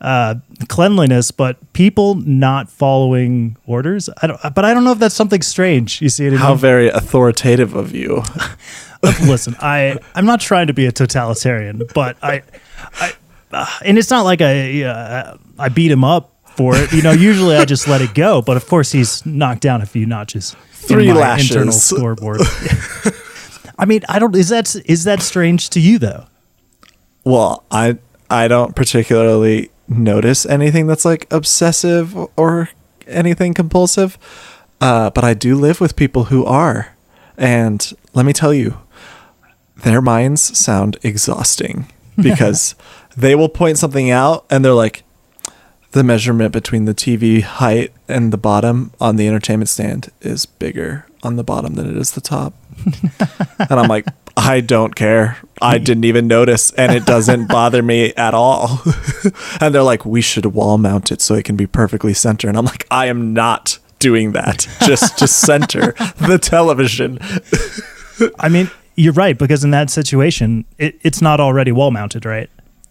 uh, 0.00 0.34
cleanliness, 0.68 1.30
but 1.30 1.72
people 1.72 2.14
not 2.16 2.68
following 2.68 3.56
orders. 3.66 4.10
I 4.20 4.26
don't, 4.26 4.40
but 4.54 4.64
I 4.64 4.74
don't 4.74 4.84
know 4.84 4.92
if 4.92 4.98
that's 4.98 5.14
something 5.14 5.42
strange. 5.42 6.02
You 6.02 6.08
see 6.08 6.26
it 6.26 6.32
in 6.32 6.38
How 6.38 6.54
very 6.54 6.88
authoritative 6.88 7.74
of 7.74 7.94
you. 7.94 8.22
listen, 9.02 9.56
I 9.60 9.98
I'm 10.14 10.26
not 10.26 10.40
trying 10.40 10.66
to 10.66 10.74
be 10.74 10.86
a 10.86 10.92
totalitarian, 10.92 11.82
but 11.94 12.16
I, 12.22 12.42
I 13.00 13.12
uh, 13.52 13.66
and 13.84 13.98
it's 13.98 14.10
not 14.10 14.24
like 14.24 14.40
I 14.40 14.82
uh, 14.82 15.36
I 15.58 15.68
beat 15.68 15.90
him 15.90 16.04
up 16.04 16.35
for 16.56 16.76
it. 16.76 16.92
You 16.92 17.02
know, 17.02 17.12
usually 17.12 17.56
I 17.56 17.64
just 17.64 17.86
let 17.88 18.00
it 18.00 18.14
go, 18.14 18.42
but 18.42 18.56
of 18.56 18.66
course 18.66 18.92
he's 18.92 19.24
knocked 19.26 19.60
down 19.62 19.82
a 19.82 19.86
few 19.86 20.06
notches. 20.06 20.54
in 20.54 20.58
Three 20.72 21.08
my 21.08 21.20
lashes. 21.20 21.50
Internal 21.50 21.72
scoreboard. 21.72 22.40
I 23.78 23.84
mean, 23.84 24.02
I 24.08 24.18
don't. 24.18 24.34
Is 24.34 24.48
that 24.48 24.74
is 24.86 25.04
that 25.04 25.20
strange 25.22 25.70
to 25.70 25.80
you 25.80 25.98
though? 25.98 26.26
Well, 27.24 27.64
I 27.70 27.98
I 28.30 28.48
don't 28.48 28.74
particularly 28.74 29.70
notice 29.88 30.46
anything 30.46 30.86
that's 30.86 31.04
like 31.04 31.26
obsessive 31.32 32.16
or 32.36 32.70
anything 33.06 33.54
compulsive, 33.54 34.18
uh, 34.80 35.10
but 35.10 35.24
I 35.24 35.34
do 35.34 35.54
live 35.54 35.80
with 35.80 35.96
people 35.96 36.24
who 36.24 36.44
are, 36.44 36.96
and 37.36 37.92
let 38.14 38.24
me 38.26 38.32
tell 38.32 38.54
you, 38.54 38.78
their 39.76 40.00
minds 40.00 40.56
sound 40.58 40.96
exhausting 41.02 41.86
because 42.20 42.74
they 43.16 43.34
will 43.34 43.48
point 43.48 43.78
something 43.78 44.10
out 44.10 44.46
and 44.50 44.64
they're 44.64 44.72
like, 44.72 45.02
the 45.96 46.04
measurement 46.04 46.52
between 46.52 46.84
the 46.84 46.94
TV 46.94 47.40
height 47.40 47.90
and 48.06 48.30
the 48.30 48.36
bottom 48.36 48.92
on 49.00 49.16
the 49.16 49.26
entertainment 49.26 49.70
stand 49.70 50.12
is 50.20 50.44
bigger 50.44 51.06
on 51.22 51.36
the 51.36 51.42
bottom 51.42 51.72
than 51.72 51.88
it 51.88 51.96
is 51.96 52.12
the 52.12 52.20
top. 52.20 52.52
and 53.58 53.80
I'm 53.80 53.88
like, 53.88 54.04
I 54.36 54.60
don't 54.60 54.94
care. 54.94 55.38
I 55.62 55.78
didn't 55.78 56.04
even 56.04 56.28
notice, 56.28 56.70
and 56.72 56.92
it 56.92 57.06
doesn't 57.06 57.46
bother 57.48 57.82
me 57.82 58.12
at 58.12 58.34
all. 58.34 58.82
and 59.60 59.74
they're 59.74 59.82
like, 59.82 60.04
we 60.04 60.20
should 60.20 60.44
wall 60.44 60.76
mount 60.76 61.10
it 61.10 61.22
so 61.22 61.34
it 61.34 61.46
can 61.46 61.56
be 61.56 61.66
perfectly 61.66 62.12
center. 62.12 62.46
And 62.46 62.58
I'm 62.58 62.66
like, 62.66 62.86
I 62.90 63.06
am 63.06 63.32
not 63.32 63.78
doing 63.98 64.32
that. 64.32 64.68
Just 64.82 65.16
to 65.20 65.26
center 65.26 65.92
the 66.20 66.38
television. 66.38 67.18
I 68.38 68.50
mean, 68.50 68.70
you're 68.96 69.14
right 69.14 69.38
because 69.38 69.64
in 69.64 69.70
that 69.70 69.88
situation, 69.88 70.66
it, 70.76 70.98
it's 71.00 71.22
not 71.22 71.40
already 71.40 71.72
wall 71.72 71.90
mounted, 71.90 72.26
right? 72.26 72.50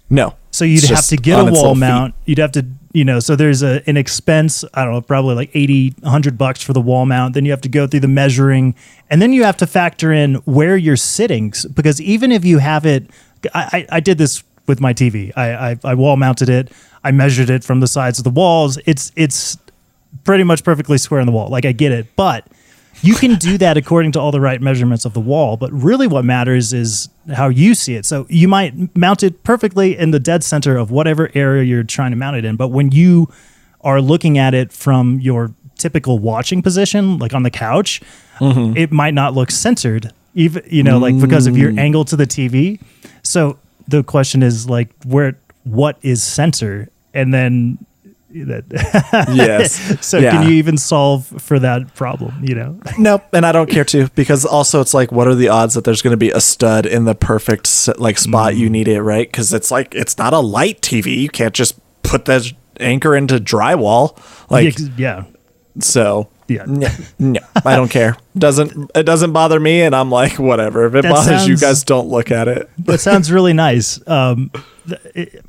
No. 0.10 0.36
So 0.56 0.66
you'd 0.66 0.86
have 0.86 1.08
to 1.08 1.18
get 1.18 1.40
a 1.40 1.44
wall 1.44 1.52
little 1.52 1.74
feet. 1.76 1.80
mount. 1.80 2.16
You'd 2.26 2.38
have 2.38 2.54
to, 2.54 2.66
you 2.94 3.04
know, 3.04 3.20
so 3.20 3.36
there's 3.36 3.62
a 3.62 3.82
an 3.88 3.98
expense, 3.98 4.64
I 4.74 4.86
don't 4.86 4.94
know, 4.94 5.02
probably 5.02 5.36
like 5.36 5.52
80, 5.54 5.96
100 6.00 6.38
bucks 6.38 6.62
for 6.62 6.74
the 6.74 6.82
wall 6.82 7.06
mount. 7.06 7.34
Then 7.34 7.46
you 7.46 7.52
have 7.52 7.62
to 7.62 7.70
go 7.70 7.88
through 7.88 8.00
the 8.00 8.08
measuring 8.08 8.74
and 9.10 9.22
then 9.22 9.34
you 9.34 9.44
have 9.44 9.58
to 9.58 9.68
factor 9.68 10.14
in 10.14 10.36
where 10.46 10.78
you're 10.78 10.96
sitting 10.96 11.54
because 11.74 12.00
even 12.00 12.32
if 12.32 12.46
you 12.46 12.60
have 12.60 12.86
it 12.86 13.10
I, 13.54 13.86
I, 13.90 13.98
I 13.98 14.00
did 14.00 14.18
this 14.18 14.44
with 14.68 14.80
my 14.80 14.94
TV. 14.94 15.32
I, 15.36 15.72
I 15.72 15.80
I 15.84 15.94
wall 15.94 16.18
mounted 16.18 16.50
it. 16.50 16.72
I 17.04 17.12
measured 17.12 17.50
it 17.50 17.64
from 17.64 17.82
the 17.82 17.88
sides 17.88 18.18
of 18.18 18.24
the 18.24 18.30
walls. 18.32 18.80
It's 18.86 19.12
it's 19.16 19.58
pretty 20.24 20.44
much 20.44 20.64
perfectly 20.64 20.98
square 20.98 21.20
on 21.20 21.26
the 21.28 21.32
wall. 21.32 21.50
Like 21.50 21.66
I 21.66 21.72
get 21.72 21.92
it, 21.92 22.08
but 22.16 22.48
you 23.02 23.16
can 23.16 23.36
do 23.36 23.58
that 23.58 23.78
according 23.78 24.14
to 24.14 24.20
all 24.20 24.32
the 24.32 24.40
right 24.42 24.62
measurements 24.62 25.06
of 25.06 25.14
the 25.14 25.20
wall. 25.20 25.58
But 25.58 25.72
really, 25.72 26.08
what 26.08 26.26
matters 26.26 26.74
is 26.74 27.10
how 27.34 27.50
you 27.50 27.76
see 27.76 27.96
it. 27.96 28.06
So 28.06 28.26
you 28.30 28.48
might 28.48 28.96
mount 28.96 29.24
it 29.24 29.44
perfectly 29.44 29.98
in 29.98 30.12
the 30.12 30.20
dead 30.20 30.44
center 30.44 30.78
of 30.78 30.92
whatever 30.92 31.30
area 31.34 31.64
you're 31.64 31.84
trying 31.84 32.12
to 32.12 32.18
mount 32.18 32.38
it 32.38 32.46
in. 32.46 32.56
But 32.56 32.70
when 32.70 32.92
you 32.92 33.30
are 33.82 34.02
looking 34.02 34.38
at 34.38 34.54
it 34.54 34.72
from 34.72 35.20
your 35.20 35.54
typical 35.78 36.20
watching 36.20 36.62
position, 36.62 37.18
like 37.18 37.34
on 37.34 37.44
the 37.44 37.52
couch, 37.52 38.02
mm-hmm. 38.40 38.76
it 38.78 38.92
might 38.92 39.14
not 39.14 39.34
look 39.34 39.52
centered. 39.52 40.12
Even 40.34 40.64
you 40.70 40.84
know, 40.84 40.98
like 40.98 41.20
because 41.20 41.48
of 41.48 41.58
your 41.58 41.72
mm. 41.72 41.80
angle 41.80 42.04
to 42.06 42.18
the 42.18 42.28
TV. 42.28 42.82
So 43.24 43.58
the 43.88 44.04
question 44.04 44.44
is 44.44 44.70
like, 44.70 44.90
where 45.06 45.38
what 45.64 45.98
is 46.02 46.22
center, 46.22 46.90
and 47.14 47.34
then 47.34 47.78
that 48.44 49.28
Yes. 49.34 50.06
so 50.06 50.18
Yeah. 50.20 50.32
can 50.32 50.48
you 50.50 50.56
even 50.56 50.78
solve 50.78 51.26
for 51.42 51.58
that 51.60 51.94
problem? 51.96 52.44
You 52.44 52.56
know, 52.56 52.80
Nope, 53.00 53.24
and 53.34 53.46
I 53.46 53.52
don't 53.52 53.70
care 53.70 53.86
to 53.86 54.10
because 54.16 54.46
also 54.46 54.82
it's 54.82 54.94
like, 54.94 55.12
what 55.12 55.28
are 55.28 55.36
the 55.36 55.50
odds 55.50 55.74
that 55.76 55.84
there's 55.84 56.02
going 56.02 56.12
to 56.14 56.18
be 56.18 56.30
a 56.32 56.42
stud 56.42 56.86
in 56.86 57.06
the 57.06 57.16
perfect 57.16 57.90
like 57.98 58.18
spot 58.18 58.54
Mm. 58.54 58.58
you 58.58 58.70
need 58.70 58.88
it, 58.88 59.02
right? 59.02 59.28
Because 59.28 59.54
it's 59.54 59.72
like 59.72 59.96
it's 59.96 60.18
not 60.18 60.34
a 60.34 60.40
light 60.40 60.82
TV. 60.82 61.18
You 61.18 61.30
can't 61.30 61.54
just 61.54 61.80
put 62.04 62.26
that 62.26 62.52
anchor 62.80 63.16
into 63.16 63.38
drywall, 63.40 64.18
like 64.50 64.76
yeah, 64.98 65.24
so. 65.80 66.30
Yeah. 66.48 66.66
no, 66.68 66.88
no, 67.18 67.40
I 67.66 67.76
don't 67.76 67.90
care. 67.90 68.18
Doesn't 68.38 68.92
it 68.94 69.02
doesn't 69.04 69.34
bother 69.34 69.60
me, 69.60 69.82
and 69.82 69.96
I'm 69.96 70.12
like, 70.12 70.34
whatever. 70.38 70.86
If 70.86 70.94
it 70.94 71.02
That 71.02 71.12
bothers 71.12 71.48
you 71.48 71.58
guys, 71.58 71.84
don't 71.84 72.08
look 72.08 72.30
at 72.30 72.48
it. 72.48 72.70
that 72.86 73.00
sounds 73.00 73.32
really 73.32 73.54
nice. 73.54 74.00
Um, 74.08 74.52
it, 75.16 75.44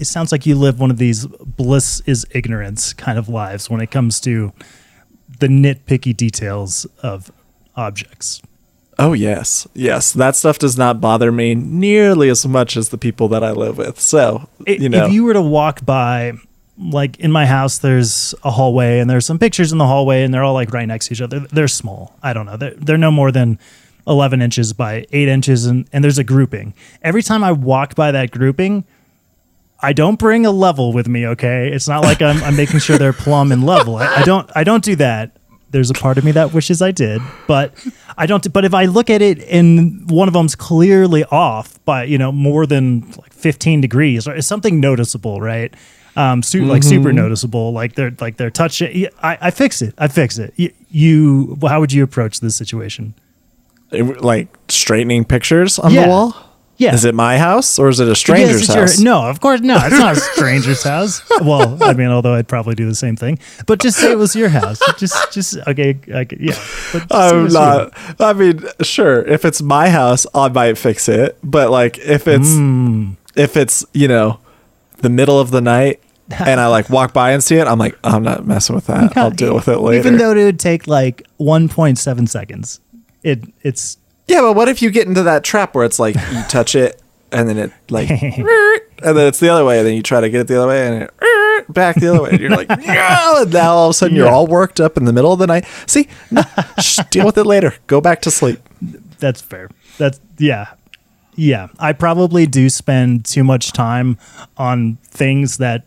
it 0.00 0.06
sounds 0.06 0.32
like 0.32 0.46
you 0.46 0.54
live 0.54 0.80
one 0.80 0.90
of 0.90 0.96
these 0.96 1.26
bliss 1.26 2.00
is 2.06 2.26
ignorance 2.30 2.92
kind 2.94 3.18
of 3.18 3.28
lives 3.28 3.68
when 3.68 3.80
it 3.80 3.90
comes 3.90 4.18
to 4.20 4.52
the 5.38 5.46
nitpicky 5.46 6.16
details 6.16 6.86
of 7.02 7.30
objects. 7.76 8.40
Oh 8.98 9.12
yes, 9.12 9.68
yes. 9.74 10.12
That 10.12 10.36
stuff 10.36 10.58
does 10.58 10.76
not 10.76 11.00
bother 11.00 11.30
me 11.30 11.54
nearly 11.54 12.28
as 12.28 12.46
much 12.46 12.76
as 12.76 12.88
the 12.88 12.98
people 12.98 13.28
that 13.28 13.44
I 13.44 13.52
live 13.52 13.78
with. 13.78 14.00
So 14.00 14.48
you 14.66 14.88
know, 14.88 15.06
if 15.06 15.12
you 15.12 15.24
were 15.24 15.32
to 15.34 15.42
walk 15.42 15.84
by 15.84 16.32
like 16.78 17.18
in 17.20 17.30
my 17.30 17.44
house 17.44 17.78
there's 17.78 18.34
a 18.42 18.50
hallway 18.50 19.00
and 19.00 19.10
there's 19.10 19.26
some 19.26 19.38
pictures 19.38 19.70
in 19.70 19.76
the 19.76 19.86
hallway 19.86 20.22
and 20.22 20.32
they're 20.32 20.42
all 20.42 20.54
like 20.54 20.72
right 20.72 20.86
next 20.86 21.08
to 21.08 21.12
each 21.12 21.20
other 21.20 21.40
they're 21.40 21.68
small 21.68 22.16
i 22.22 22.32
don't 22.32 22.46
know 22.46 22.56
they're, 22.56 22.74
they're 22.76 22.96
no 22.96 23.10
more 23.10 23.30
than 23.30 23.58
11 24.06 24.40
inches 24.40 24.72
by 24.72 25.04
8 25.12 25.28
inches 25.28 25.66
and, 25.66 25.86
and 25.92 26.02
there's 26.02 26.16
a 26.16 26.24
grouping 26.24 26.72
every 27.02 27.22
time 27.22 27.44
i 27.44 27.52
walk 27.52 27.94
by 27.94 28.10
that 28.10 28.30
grouping 28.30 28.84
i 29.82 29.92
don't 29.92 30.18
bring 30.18 30.44
a 30.46 30.50
level 30.50 30.92
with 30.92 31.08
me 31.08 31.26
okay? 31.26 31.68
It's 31.72 31.88
not 31.88 32.02
like 32.02 32.20
i'm, 32.22 32.42
I'm 32.42 32.56
making 32.56 32.80
sure 32.80 32.98
they're 32.98 33.12
plumb 33.12 33.52
and 33.52 33.64
level. 33.64 33.96
I, 33.96 34.06
I 34.16 34.22
don't 34.22 34.50
i 34.54 34.64
don't 34.64 34.84
do 34.84 34.96
that. 34.96 35.36
There's 35.70 35.88
a 35.90 35.94
part 35.94 36.18
of 36.18 36.24
me 36.24 36.32
that 36.32 36.52
wishes 36.52 36.82
i 36.82 36.90
did 36.90 37.22
but 37.46 37.72
i 38.18 38.26
don't 38.26 38.52
but 38.52 38.64
if 38.64 38.74
i 38.74 38.86
look 38.86 39.08
at 39.08 39.22
it 39.22 39.38
and 39.44 40.10
one 40.10 40.26
of 40.28 40.34
them's 40.34 40.56
clearly 40.56 41.22
off 41.24 41.82
by 41.84 42.04
you 42.04 42.18
know 42.18 42.32
more 42.32 42.66
than 42.66 43.08
like 43.22 43.32
15 43.32 43.80
degrees 43.80 44.26
or 44.26 44.34
it's 44.34 44.46
something 44.48 44.80
noticeable 44.80 45.40
right? 45.40 45.72
Um 46.16 46.42
su- 46.42 46.64
like 46.64 46.82
super 46.82 47.12
noticeable 47.12 47.72
like 47.72 47.94
they're 47.94 48.12
like 48.20 48.36
they're 48.36 48.50
touch 48.50 48.82
I, 48.82 49.08
I 49.22 49.50
fix 49.52 49.80
it 49.80 49.94
i 49.96 50.08
fix 50.08 50.38
it. 50.38 50.52
You, 50.56 50.72
you 50.90 51.56
how 51.68 51.78
would 51.80 51.92
you 51.92 52.02
approach 52.02 52.40
this 52.40 52.56
situation? 52.56 53.14
Like 53.92 54.48
straightening 54.68 55.24
pictures 55.24 55.78
on 55.78 55.92
Yeah. 55.92 56.02
the 56.04 56.08
wall. 56.08 56.36
Yeah 56.80 56.94
Is 56.96 57.04
it 57.04 57.14
my 57.14 57.36
house 57.38 57.78
or 57.78 57.88
is 57.92 58.00
it 58.00 58.08
a 58.08 58.14
stranger's 58.16 58.60
Yes, 58.60 58.68
it's 58.68 58.74
your- 58.74 58.84
house? 58.86 58.98
no, 59.00 59.28
of 59.28 59.38
course 59.40 59.60
no. 59.60 59.76
It's 59.76 59.98
not 59.98 60.16
a 60.16 60.20
stranger's 60.34 60.82
house. 60.82 61.20
Well, 61.42 61.76
I 61.82 61.92
mean, 61.92 62.08
although 62.08 62.34
I'd 62.34 62.48
probably 62.48 62.74
do 62.74 62.86
the 62.88 62.94
same 62.94 63.16
thing. 63.16 63.38
But 63.66 63.80
just 63.84 63.98
say 64.00 64.10
it 64.12 64.18
was 64.18 64.34
your 64.34 64.48
house. 64.48 64.80
Just, 64.98 65.32
just 65.36 65.56
okay, 65.68 65.98
okay 66.08 66.36
yeah. 66.40 66.58
But 66.92 67.08
just 67.08 67.28
say 67.30 67.36
it 67.36 67.46
I'm 67.46 67.48
not. 67.52 67.92
I 68.20 68.32
mean, 68.32 68.56
sure. 68.82 69.22
If 69.22 69.44
it's 69.44 69.60
my 69.62 69.90
house, 69.90 70.26
I 70.34 70.48
might 70.48 70.78
fix 70.78 71.08
it. 71.08 71.36
But 71.44 71.70
like, 71.70 71.98
if 71.98 72.26
it's 72.26 72.48
Hmm. 72.56 73.12
if 73.36 73.56
it's 73.56 73.84
you 73.92 74.08
know 74.08 74.40
the 75.04 75.10
middle 75.10 75.38
of 75.38 75.50
the 75.50 75.60
night 75.60 76.00
and 76.30 76.60
I 76.60 76.66
like 76.68 76.88
walk 76.90 77.12
by 77.12 77.32
and 77.32 77.42
see 77.44 77.56
it, 77.56 77.66
I'm 77.66 77.78
like, 77.78 77.96
I'm 78.04 78.22
not 78.22 78.46
messing 78.46 78.74
with 78.76 78.86
that. 78.86 79.16
I'll 79.16 79.30
deal 79.30 79.54
with 79.54 79.68
it 79.68 79.78
later. 79.80 79.98
Even 80.00 80.16
though 80.18 80.32
it 80.32 80.44
would 80.44 80.60
take 80.60 80.86
like 80.86 81.22
1.7 81.40 82.28
seconds, 82.28 82.80
it 83.22 83.44
it's 83.62 83.98
yeah, 84.30 84.40
but 84.40 84.54
what 84.54 84.68
if 84.68 84.80
you 84.82 84.90
get 84.90 85.06
into 85.06 85.22
that 85.24 85.44
trap 85.44 85.74
where 85.74 85.84
it's 85.84 85.98
like 85.98 86.14
you 86.14 86.42
touch 86.48 86.74
it 86.74 87.00
and 87.32 87.48
then 87.48 87.58
it 87.58 87.72
like, 87.90 88.08
and 88.10 89.16
then 89.16 89.26
it's 89.26 89.38
the 89.40 89.48
other 89.48 89.64
way, 89.64 89.78
and 89.78 89.86
then 89.86 89.94
you 89.94 90.02
try 90.02 90.20
to 90.20 90.30
get 90.30 90.40
it 90.42 90.46
the 90.48 90.58
other 90.58 90.68
way 90.68 90.86
and 90.86 91.02
it 91.04 91.72
back 91.72 91.96
the 91.96 92.08
other 92.08 92.22
way, 92.22 92.30
and 92.30 92.40
you're 92.40 92.50
like, 92.50 92.68
no, 92.68 93.42
and 93.42 93.52
now 93.52 93.72
all 93.74 93.86
of 93.86 93.90
a 93.90 93.94
sudden 93.94 94.16
you're 94.16 94.26
Yeah. 94.26 94.32
all 94.32 94.46
worked 94.46 94.80
up 94.80 94.96
in 94.96 95.04
the 95.04 95.12
middle 95.12 95.32
of 95.32 95.38
the 95.38 95.46
night. 95.46 95.64
See, 95.86 96.08
no, 96.30 96.42
shh, 96.80 96.98
deal 97.10 97.26
with 97.26 97.38
it 97.38 97.44
later. 97.44 97.74
Go 97.86 98.00
back 98.00 98.22
to 98.22 98.30
sleep. 98.30 98.58
that's 99.18 99.40
fair. 99.40 99.68
That's 99.98 100.18
yeah. 100.38 100.66
Yeah, 101.36 101.68
I 101.78 101.92
probably 101.92 102.46
do 102.46 102.68
spend 102.68 103.24
too 103.24 103.44
much 103.44 103.72
time 103.72 104.18
on 104.58 104.96
things 105.04 105.58
that 105.58 105.84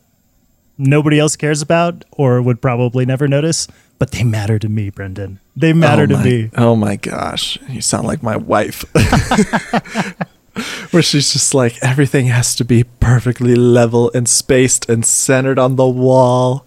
nobody 0.78 1.20
else 1.20 1.36
cares 1.36 1.62
about 1.62 2.06
or 2.12 2.42
would 2.42 2.62
probably 2.62 3.06
never 3.06 3.28
notice, 3.28 3.68
but 4.04 4.12
they 4.12 4.26
matter 4.26 4.60
to 4.60 4.68
me, 4.68 4.90
Brendan. 4.90 5.40
They 5.56 5.72
matter 5.72 6.04
oh 6.04 6.08
to 6.08 6.14
my, 6.16 6.24
me. 6.26 6.50
Oh 6.58 6.76
my 6.76 6.98
gosh, 6.98 7.58
you 7.70 7.80
sound 7.80 8.06
like 8.06 8.22
my 8.22 8.36
wife. 8.36 8.84
Where 10.92 11.02
she's 11.02 11.32
just 11.32 11.54
like 11.54 11.82
everything 11.82 12.26
has 12.26 12.54
to 12.58 12.66
be 12.66 12.84
perfectly 13.00 13.56
level 13.56 14.12
and 14.14 14.28
spaced 14.28 14.90
and 14.90 15.06
centered 15.06 15.58
on 15.58 15.78
the 15.78 15.88
wall. 15.88 16.66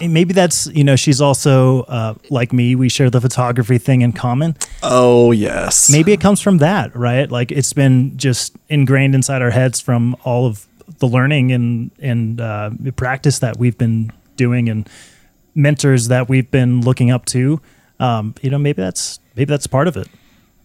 maybe 0.00 0.32
that's 0.32 0.66
you 0.68 0.82
know 0.84 0.96
she's 0.96 1.20
also 1.20 1.82
uh, 1.82 2.14
like 2.30 2.50
me 2.54 2.74
we 2.74 2.88
share 2.88 3.10
the 3.10 3.20
photography 3.20 3.76
thing 3.76 4.00
in 4.00 4.12
common 4.14 4.56
Oh 4.82 5.32
yes. 5.32 5.90
maybe 5.90 6.14
it 6.14 6.20
comes 6.22 6.40
from 6.40 6.58
that 6.58 6.96
right 6.96 7.30
like 7.30 7.52
it's 7.52 7.74
been 7.74 8.16
just 8.16 8.56
ingrained 8.70 9.14
inside 9.14 9.42
our 9.42 9.50
heads 9.50 9.80
from 9.80 10.16
all 10.24 10.46
of 10.46 10.66
the 10.98 11.06
learning 11.06 11.52
and 11.52 11.90
and 11.98 12.40
uh, 12.40 12.70
practice 12.96 13.40
that 13.40 13.58
we've 13.58 13.76
been 13.76 14.10
doing 14.36 14.70
and 14.70 14.88
mentors 15.54 16.08
that 16.08 16.28
we've 16.28 16.50
been 16.50 16.80
looking 16.80 17.10
up 17.10 17.24
to 17.26 17.60
um, 18.00 18.34
you 18.42 18.50
know 18.50 18.58
maybe 18.58 18.82
that's 18.82 19.20
maybe 19.36 19.48
that's 19.50 19.66
part 19.66 19.86
of 19.88 19.96
it 19.96 20.08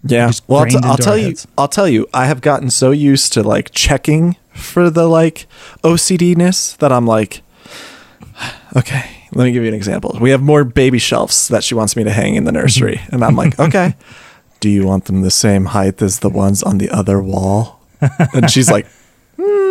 Yeah. 0.03 0.31
Well, 0.47 0.61
I'll, 0.61 0.65
t- 0.67 0.79
I'll 0.83 0.97
tell 0.97 1.17
you. 1.17 1.25
heads. 1.27 1.47
I'll 1.57 1.67
tell 1.67 1.87
you. 1.87 2.07
I 2.13 2.25
have 2.25 2.39
gotten 2.41 2.69
so 2.69 2.91
used 2.91 3.33
to 3.33 3.43
like 3.43 3.71
checking 3.71 4.37
for 4.53 4.89
the 4.89 5.07
like 5.07 5.45
OCD 5.83 6.35
ness 6.37 6.73
that 6.77 6.91
I'm 6.91 7.05
like, 7.05 7.41
okay. 8.75 9.03
Let 9.33 9.43
me 9.45 9.51
give 9.51 9.61
you 9.63 9.67
an 9.69 9.75
example. 9.75 10.17
We 10.19 10.31
have 10.31 10.41
more 10.41 10.63
baby 10.63 10.97
shelves 10.99 11.49
that 11.49 11.63
she 11.63 11.75
wants 11.75 11.95
me 11.95 12.03
to 12.03 12.11
hang 12.11 12.35
in 12.35 12.45
the 12.45 12.51
nursery, 12.51 12.99
and 13.11 13.23
I'm 13.23 13.35
like, 13.35 13.59
okay. 13.59 13.95
Do 14.59 14.69
you 14.69 14.85
want 14.85 15.05
them 15.05 15.21
the 15.21 15.31
same 15.31 15.65
height 15.65 16.01
as 16.01 16.19
the 16.19 16.29
ones 16.29 16.63
on 16.63 16.77
the 16.79 16.89
other 16.89 17.21
wall? 17.21 17.79
And 18.33 18.49
she's 18.49 18.71
like, 18.71 18.87
"Hmm, 19.37 19.43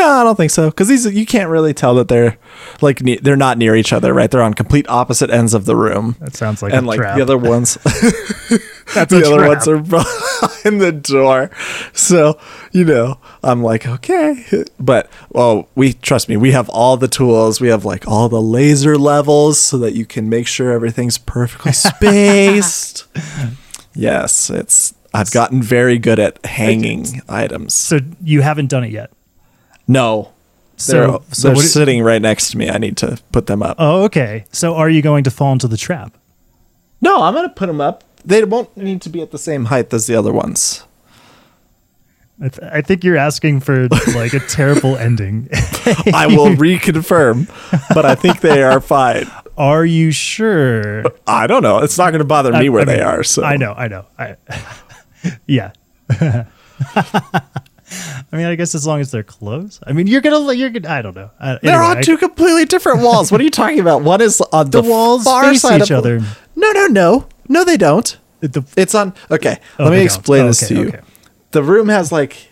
no, 0.00 0.08
I 0.08 0.24
don't 0.24 0.36
think 0.36 0.50
so. 0.50 0.70
Because 0.70 0.88
these 0.88 1.04
you 1.06 1.26
can't 1.26 1.50
really 1.50 1.74
tell 1.74 1.94
that 1.96 2.08
they're 2.08 2.38
like 2.80 3.02
ne- 3.02 3.18
they're 3.18 3.36
not 3.36 3.58
near 3.58 3.76
each 3.76 3.92
other, 3.92 4.14
right? 4.14 4.30
They're 4.30 4.42
on 4.42 4.54
complete 4.54 4.88
opposite 4.88 5.30
ends 5.30 5.52
of 5.54 5.66
the 5.66 5.76
room. 5.76 6.16
That 6.20 6.34
sounds 6.34 6.62
like 6.62 6.72
and 6.72 6.86
like 6.86 6.98
trap. 6.98 7.16
the 7.16 7.22
other 7.22 7.36
ones 7.52 7.74
that's 8.94 9.12
the 9.12 9.22
other 9.26 9.46
ones 9.46 9.68
are 9.68 9.78
behind 9.80 10.80
the 10.80 10.92
door. 10.92 11.50
So 11.92 12.38
you 12.72 12.84
know 12.84 13.18
i'm 13.42 13.62
like 13.62 13.86
okay. 13.86 14.44
But 14.78 15.10
well 15.30 15.68
we 15.74 15.92
trust 15.92 16.28
me 16.28 16.36
we 16.36 16.52
have 16.52 16.68
all 16.70 16.96
the 16.96 17.08
tools. 17.08 17.60
We 17.60 17.68
have 17.68 17.84
like 17.84 18.08
all 18.08 18.28
the 18.28 18.40
laser 18.42 18.96
levels 18.96 19.58
so 19.60 19.76
that 19.78 19.94
you 19.94 20.06
can 20.06 20.28
make 20.28 20.46
sure 20.46 20.72
everything's 20.72 21.18
perfectly 21.18 21.72
spaced. 21.72 23.06
Yes 23.94 24.48
it's 24.50 24.94
i've 25.12 25.30
gotten 25.32 25.60
very 25.60 25.98
good 25.98 26.18
at 26.20 26.44
hanging 26.46 27.20
items. 27.28 27.74
so 27.74 27.98
you 28.22 28.40
haven't 28.42 28.68
done 28.70 28.84
it 28.84 28.92
yet 28.92 29.10
no 29.90 30.30
so 30.76 30.92
they're, 30.92 31.18
so 31.34 31.48
they're 31.48 31.56
sitting 31.56 32.02
right 32.02 32.22
next 32.22 32.50
to 32.50 32.56
me 32.58 32.70
i 32.70 32.78
need 32.78 32.96
to 32.96 33.18
put 33.32 33.46
them 33.46 33.62
up 33.62 33.76
oh 33.78 34.04
okay 34.04 34.44
so 34.52 34.74
are 34.74 34.88
you 34.88 35.02
going 35.02 35.24
to 35.24 35.30
fall 35.30 35.52
into 35.52 35.68
the 35.68 35.76
trap 35.76 36.16
no 37.00 37.22
i'm 37.22 37.34
gonna 37.34 37.48
put 37.48 37.66
them 37.66 37.80
up 37.80 38.04
they 38.24 38.42
won't 38.44 38.74
need 38.76 39.02
to 39.02 39.08
be 39.08 39.20
at 39.20 39.30
the 39.30 39.38
same 39.38 39.66
height 39.66 39.92
as 39.92 40.06
the 40.06 40.14
other 40.14 40.32
ones 40.32 40.84
I, 42.42 42.48
th- 42.48 42.72
I 42.72 42.80
think 42.80 43.04
you're 43.04 43.18
asking 43.18 43.60
for 43.60 43.86
like 44.14 44.32
a 44.32 44.40
terrible 44.40 44.96
ending. 45.06 45.50
I 46.14 46.26
will 46.26 46.48
reconfirm, 46.56 47.46
but 47.94 48.06
I 48.06 48.14
think 48.14 48.40
they 48.40 48.62
are 48.62 48.80
fine. 48.80 49.30
Are 49.58 49.84
you 49.84 50.10
sure? 50.10 51.04
I 51.26 51.46
don't 51.46 51.62
know. 51.62 51.80
It's 51.80 51.98
not 51.98 52.12
going 52.12 52.20
to 52.20 52.24
bother 52.24 52.50
me 52.50 52.66
I- 52.66 52.68
where 52.70 52.80
I 52.80 52.84
they 52.86 53.00
are. 53.02 53.22
So 53.24 53.42
I 53.44 53.58
know, 53.58 53.74
I 53.74 53.88
know. 53.88 54.06
I, 54.18 54.36
yeah. 55.46 55.72
I 58.32 58.36
mean, 58.36 58.46
I 58.46 58.54
guess 58.54 58.74
as 58.74 58.86
long 58.86 59.00
as 59.00 59.10
they're 59.10 59.22
close. 59.22 59.80
I 59.86 59.92
mean, 59.92 60.06
you're 60.06 60.20
gonna, 60.20 60.52
you're 60.52 60.70
gonna. 60.70 60.88
I 60.88 61.02
don't 61.02 61.14
know. 61.16 61.30
Uh, 61.40 61.58
They're 61.62 61.82
on 61.82 61.98
I- 61.98 62.02
two 62.02 62.16
completely 62.16 62.64
different 62.64 63.02
walls. 63.02 63.32
What 63.32 63.40
are 63.40 63.44
you 63.44 63.50
talking 63.50 63.80
about? 63.80 64.02
One 64.02 64.20
is 64.20 64.40
on 64.52 64.70
the, 64.70 64.80
The 64.82 64.88
walls 64.88 65.24
far 65.24 65.44
face 65.44 65.62
side 65.62 65.82
each 65.82 65.90
of 65.90 65.98
other. 65.98 66.20
No, 66.56 66.70
no, 66.72 66.86
no, 66.86 67.26
no. 67.48 67.64
They 67.64 67.76
don't. 67.76 68.16
the- 68.40 68.64
It's 68.76 68.94
on. 68.94 69.14
Okay, 69.30 69.58
Oh, 69.78 69.84
let 69.84 69.90
me 69.92 70.02
explain 70.02 70.44
Oh, 70.44 70.46
this 70.48 70.62
okay, 70.62 70.74
to 70.74 70.80
you. 70.80 70.88
okay. 70.88 71.00
The 71.52 71.62
room 71.62 71.88
has 71.88 72.12
like 72.12 72.48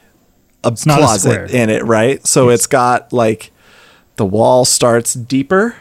a 0.65 0.69
a 0.69 0.73
closet 0.77 1.31
square. 1.31 1.45
in 1.47 1.71
it, 1.71 1.85
right? 1.85 2.27
So 2.27 2.49
it's 2.49 2.67
got 2.67 3.13
like 3.13 3.53
the 4.17 4.27
wall 4.27 4.65
starts 4.65 5.15
deeper 5.15 5.77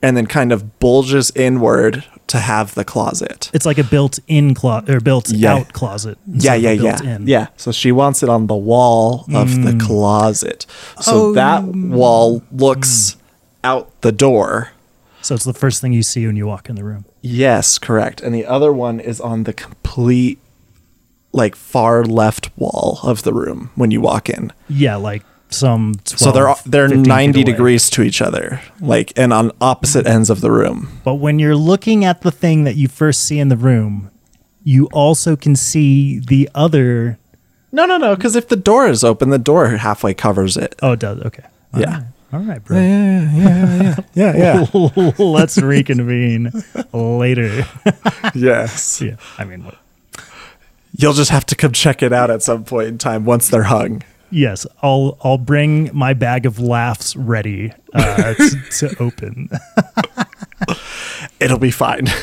and 0.00 0.16
then 0.16 0.26
kind 0.26 0.52
of 0.52 0.78
bulges 0.78 1.30
inward 1.36 2.04
to 2.28 2.38
have 2.38 2.74
the 2.74 2.84
closet. 2.84 3.50
it's 3.54 3.66
like 3.66 3.78
a 3.78 3.84
built-in 3.84 4.54
closet 4.54 4.90
or 4.90 5.00
built-out 5.00 5.72
closet. 5.72 6.18
Yeah, 6.26 6.54
yeah, 6.54 6.72
yeah, 6.72 6.96
built-in. 6.96 7.26
yeah. 7.26 7.48
So 7.56 7.70
she 7.72 7.92
wants 7.92 8.22
it 8.22 8.28
on 8.28 8.48
the 8.48 8.56
wall 8.56 9.26
of 9.32 9.62
the 9.62 9.72
hmm. 9.72 9.78
closet. 9.78 10.66
So 11.00 11.28
Oh. 11.28 11.32
that 11.34 11.62
hmm. 11.62 11.94
wall 11.94 12.40
hmm. 12.40 12.56
looks 12.56 13.16
out 13.62 14.00
the 14.00 14.12
door. 14.12 14.70
So 15.22 15.34
it's 15.34 15.44
the 15.44 15.52
first 15.54 15.80
thing 15.80 15.92
you 15.92 16.02
see 16.02 16.26
when 16.26 16.36
you 16.36 16.46
walk 16.46 16.68
in 16.68 16.76
the 16.76 16.84
room. 16.84 17.04
Yes, 17.20 17.78
correct. 17.78 18.20
And 18.20 18.34
the 18.34 18.46
other 18.46 18.72
one 18.72 19.00
is 19.00 19.20
on 19.20 19.44
the 19.44 19.52
complete, 19.52 20.38
like 21.32 21.56
far 21.56 22.04
left 22.04 22.50
wall 22.56 23.00
of 23.02 23.22
the 23.22 23.32
room 23.32 23.70
when 23.74 23.90
you 23.90 24.00
walk 24.00 24.28
in. 24.28 24.52
Yeah, 24.68 24.96
like 24.96 25.24
some. 25.48 25.94
12, 26.04 26.18
So 26.18 26.32
they're 26.32 26.54
they're 26.66 26.88
ninety 26.88 27.44
degrees 27.44 27.88
to 27.90 28.02
each 28.02 28.20
other, 28.22 28.60
like 28.80 29.12
and 29.16 29.32
on 29.32 29.52
opposite 29.60 30.04
mm-hmm. 30.04 30.14
ends 30.16 30.30
of 30.30 30.40
the 30.40 30.50
room. 30.50 31.00
But 31.04 31.14
when 31.14 31.38
you're 31.38 31.56
looking 31.56 32.04
at 32.04 32.22
the 32.22 32.30
thing 32.30 32.64
that 32.64 32.76
you 32.76 32.88
first 32.88 33.22
see 33.22 33.38
in 33.38 33.48
the 33.48 33.56
room, 33.56 34.10
you 34.64 34.86
also 34.92 35.36
can 35.36 35.56
see 35.56 36.18
the 36.18 36.48
other. 36.54 37.18
No, 37.72 37.84
no, 37.86 37.98
no. 37.98 38.16
Because 38.16 38.36
if 38.36 38.48
the 38.48 38.56
door 38.56 38.88
is 38.88 39.04
open, 39.04 39.30
the 39.30 39.38
door 39.38 39.68
halfway 39.68 40.14
covers 40.14 40.56
it. 40.56 40.74
Oh, 40.82 40.92
it 40.92 41.00
does. 41.00 41.20
Okay. 41.20 41.44
All 41.74 41.80
Yeah. 41.80 41.90
right. 41.98 42.06
All 42.32 42.40
right, 42.40 42.62
bro. 42.64 42.76
Yeah, 42.76 43.32
yeah, 43.32 43.96
yeah, 44.14 44.66
yeah. 44.74 45.12
Let's 45.18 45.58
reconvene 45.58 46.50
later. 46.92 47.64
yes. 48.34 49.00
yeah. 49.00 49.16
I 49.38 49.44
mean, 49.44 49.64
what- 49.64 49.78
You'll 50.98 51.12
just 51.12 51.30
have 51.30 51.46
to 51.46 51.54
come 51.54 51.72
check 51.72 52.02
it 52.02 52.12
out 52.12 52.30
at 52.30 52.42
some 52.42 52.64
point 52.64 52.88
in 52.88 52.98
time 52.98 53.24
once 53.24 53.48
they're 53.48 53.64
hung. 53.64 54.02
Yes, 54.30 54.66
I'll 54.82 55.18
I'll 55.22 55.38
bring 55.38 55.90
my 55.94 56.14
bag 56.14 56.46
of 56.46 56.58
laughs 56.58 57.14
ready 57.16 57.72
uh, 57.94 58.34
to, 58.34 58.50
to 58.78 58.96
open. 59.02 59.48
It'll 61.40 61.58
be 61.58 61.70
fine. 61.70 62.06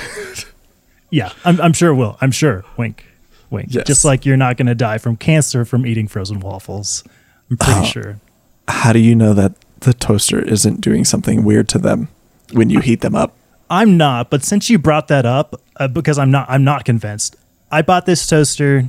Yeah, 1.09 1.31
I'm, 1.45 1.61
I'm 1.61 1.73
sure 1.73 1.91
it 1.91 1.93
will. 1.95 2.17
I'm 2.21 2.31
sure. 2.31 2.65
Wink, 2.75 3.05
wink. 3.51 3.67
Yes. 3.69 3.85
Just 3.85 4.03
like 4.03 4.25
you're 4.25 4.35
not 4.35 4.57
going 4.57 4.65
to 4.65 4.73
die 4.73 4.97
from 4.97 5.15
cancer 5.15 5.63
from 5.63 5.85
eating 5.85 6.07
frozen 6.07 6.39
waffles. 6.39 7.03
I'm 7.51 7.57
pretty 7.57 7.79
Oh. 7.81 7.83
sure. 7.83 8.19
How 8.67 8.93
do 8.93 8.97
you 8.99 9.13
know 9.13 9.35
that 9.35 9.51
the 9.81 9.93
toaster 9.93 10.39
isn't 10.39 10.81
doing 10.81 11.05
something 11.05 11.43
weird 11.43 11.69
to 11.69 11.77
them 11.77 12.07
when 12.53 12.71
you 12.71 12.79
heat 12.79 13.01
them 13.01 13.13
up? 13.13 13.31
I'm 13.69 13.95
not, 13.95 14.31
but 14.31 14.43
since 14.43 14.71
you 14.71 14.79
brought 14.79 15.07
that 15.09 15.23
up, 15.23 15.61
uh, 15.77 15.87
because 15.87 16.17
I'm 16.17 16.31
not, 16.31 16.49
I'm 16.49 16.63
not 16.63 16.83
convinced. 16.83 17.35
I 17.71 17.83
bought 17.83 18.07
this 18.07 18.25
toaster. 18.25 18.85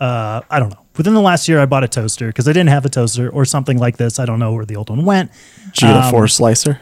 Uh, 0.00 0.40
I 0.50 0.58
don't 0.58 0.70
know. 0.70 0.84
Within 0.98 1.14
the 1.14 1.20
last 1.22 1.48
year, 1.48 1.60
I 1.60 1.64
bought 1.66 1.84
a 1.84 1.88
toaster 1.88 2.26
because 2.26 2.46
I 2.46 2.52
didn't 2.52 2.68
have 2.68 2.84
a 2.84 2.88
toaster 2.90 3.30
or 3.30 3.44
something 3.46 3.78
like 3.78 3.96
this. 3.96 4.18
I 4.18 4.26
don't 4.26 4.38
know 4.38 4.52
where 4.52 4.66
the 4.66 4.76
old 4.76 4.90
one 4.90 5.04
went. 5.06 5.30
Did 5.72 5.82
you 5.82 5.88
get 5.88 5.96
a 5.96 6.04
Um, 6.06 6.10
four 6.10 6.28
slicer? 6.28 6.80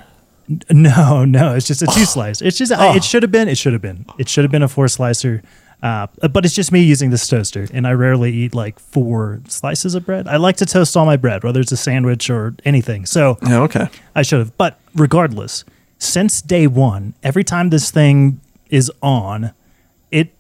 No, 0.71 1.25
no, 1.25 1.55
it's 1.55 1.67
just 1.67 1.83
a 1.83 1.87
two 1.87 2.05
slice. 2.05 2.41
It's 2.41 2.57
just 2.57 2.73
I, 2.73 2.89
Oh. 2.89 2.97
it 2.97 3.05
should 3.05 3.23
have 3.23 3.33
been. 3.33 3.49
It 3.49 3.59
should 3.59 3.73
have 3.73 3.83
been. 3.83 4.07
It 4.19 4.29
should 4.29 4.45
have 4.45 4.51
been 4.53 4.63
a 4.63 4.69
four 4.69 4.89
slicer. 4.89 5.43
Uh, 5.83 6.07
but 6.33 6.45
it's 6.47 6.55
just 6.55 6.73
me 6.73 6.81
using 6.83 7.11
this 7.11 7.29
toaster, 7.29 7.67
and 7.73 7.87
I 7.87 7.93
rarely 7.93 8.33
eat 8.33 8.55
like 8.55 8.79
four 8.79 9.41
slices 9.49 9.95
of 9.95 10.07
bread. 10.07 10.27
I 10.27 10.37
like 10.39 10.57
to 10.59 10.67
toast 10.67 10.97
all 10.97 11.05
my 11.05 11.17
bread, 11.19 11.45
whether 11.45 11.61
it's 11.61 11.71
a 11.73 11.77
sandwich 11.77 12.31
or 12.31 12.55
anything. 12.65 13.05
So 13.07 13.37
Yeah, 13.47 13.61
okay. 13.63 13.89
I 14.15 14.23
should 14.23 14.39
have. 14.39 14.57
But 14.57 14.79
regardless, 14.95 15.65
since 15.99 16.41
day 16.41 16.67
one, 16.67 17.13
every 17.23 17.45
time 17.45 17.69
this 17.71 17.91
thing 17.91 18.41
is 18.71 18.91
on, 19.03 19.51
it 20.11 20.33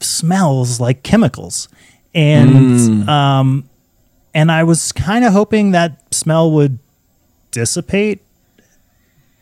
smells 0.00 0.80
like 0.80 1.02
chemicals, 1.02 1.68
and 2.14 3.08
um, 3.08 3.68
and 4.34 4.50
I 4.52 4.64
was 4.64 4.92
kind 4.92 5.24
of 5.24 5.32
hoping 5.32 5.72
that 5.72 6.12
smell 6.14 6.50
would 6.52 6.78
dissipate, 7.50 8.20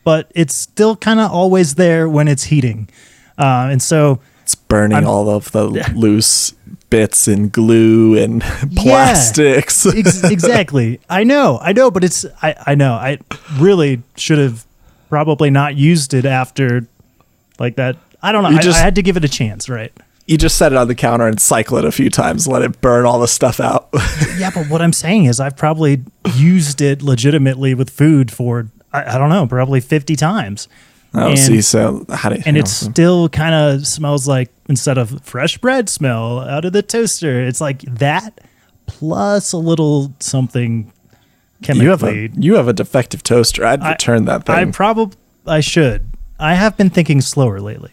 but 0.03 0.31
it's 0.35 0.53
still 0.55 0.95
kind 0.95 1.19
of 1.19 1.31
always 1.31 1.75
there 1.75 2.07
when 2.09 2.27
it's 2.27 2.43
heating, 2.45 2.89
uh, 3.37 3.67
and 3.71 3.81
so 3.81 4.19
It's 4.43 4.55
burning 4.55 4.95
I'm- 4.97 5.07
all 5.07 5.29
of 5.29 5.51
the 5.51 5.67
loose 5.95 6.53
bits 6.89 7.27
and 7.27 7.51
glue 7.51 8.17
and 8.17 8.41
plastics. 8.75 9.85
Ex- 9.85 10.23
exactly. 10.23 10.99
I 11.09 11.23
know, 11.23 11.59
I 11.61 11.71
know, 11.73 11.91
but 11.91 12.03
it's 12.03 12.25
I, 12.41 12.55
I 12.67 12.75
know. 12.75 12.93
I 12.93 13.19
really 13.59 14.01
should 14.15 14.39
have 14.39 14.65
probably 15.09 15.49
not 15.51 15.75
used 15.75 16.13
it 16.15 16.25
after 16.25 16.87
like 17.59 17.75
that. 17.75 17.97
I 18.23 18.31
don't 18.31 18.41
know. 18.43 18.49
I, 18.49 18.59
just- 18.61 18.77
I 18.79 18.81
had 18.81 18.95
to 18.95 19.01
give 19.03 19.17
it 19.17 19.23
a 19.23 19.29
chance, 19.29 19.69
right? 19.69 19.93
You 20.29 20.37
just 20.37 20.57
set 20.57 20.71
it 20.71 20.77
on 20.77 20.87
the 20.87 20.95
counter 20.95 21.27
and 21.27 21.39
cycle 21.39 21.77
it 21.77 21.85
a 21.85 21.91
few 21.91 22.09
times, 22.09 22.47
let 22.47 22.61
it 22.61 22.79
burn 22.81 23.05
all 23.05 23.19
the 23.19 23.27
stuff 23.27 23.59
out. 23.59 23.89
Yeah, 24.37 24.51
but 24.53 24.69
what 24.69 24.81
I'm 24.81 24.93
saying 24.93 25.25
is 25.25 25.39
I've 25.41 25.57
probably 25.57 26.01
used 26.35 26.79
it 26.81 27.01
legitimately 27.01 27.73
with 27.73 27.89
food 27.89 28.31
for 28.31 28.69
I, 28.93 29.15
I 29.15 29.17
don't 29.17 29.29
know, 29.29 29.45
probably 29.47 29.81
50 29.81 30.15
times. 30.15 30.67
oh, 31.13 31.29
And- 31.31 31.39
see, 31.39 31.61
so 31.61 32.05
how 32.09 32.29
do 32.29 32.35
you 32.35 32.43
and 32.45 32.55
it 32.57 32.67
still 32.69 33.27
kind 33.27 33.53
of 33.53 33.85
smells 33.85 34.27
like 34.27 34.49
instead 34.69 34.97
of 34.97 35.21
fresh 35.25 35.57
bread 35.57 35.89
smell 35.89 36.39
out 36.39 36.63
of 36.63 36.71
the 36.73 36.81
toaster, 36.83 37.41
it's 37.43 37.59
like 37.59 37.81
that 37.81 38.39
plus 38.85 39.51
a 39.51 39.57
little 39.57 40.13
something 40.19 40.91
chemically. 41.63 41.83
you 41.85 41.89
have 41.91 42.03
a 42.03 42.29
you 42.39 42.53
have 42.55 42.67
a 42.69 42.73
defective 42.73 43.21
toaster. 43.23 43.65
I'd 43.65 43.81
I- 43.81 43.91
return 43.91 44.25
that 44.25 44.45
thing. 44.45 44.55
I 44.55 44.65
probably 44.71 45.17
I 45.45 45.59
should. 45.59 46.07
I 46.39 46.53
have 46.53 46.77
been 46.77 46.89
thinking 46.89 47.19
slower 47.19 47.59
lately. 47.59 47.91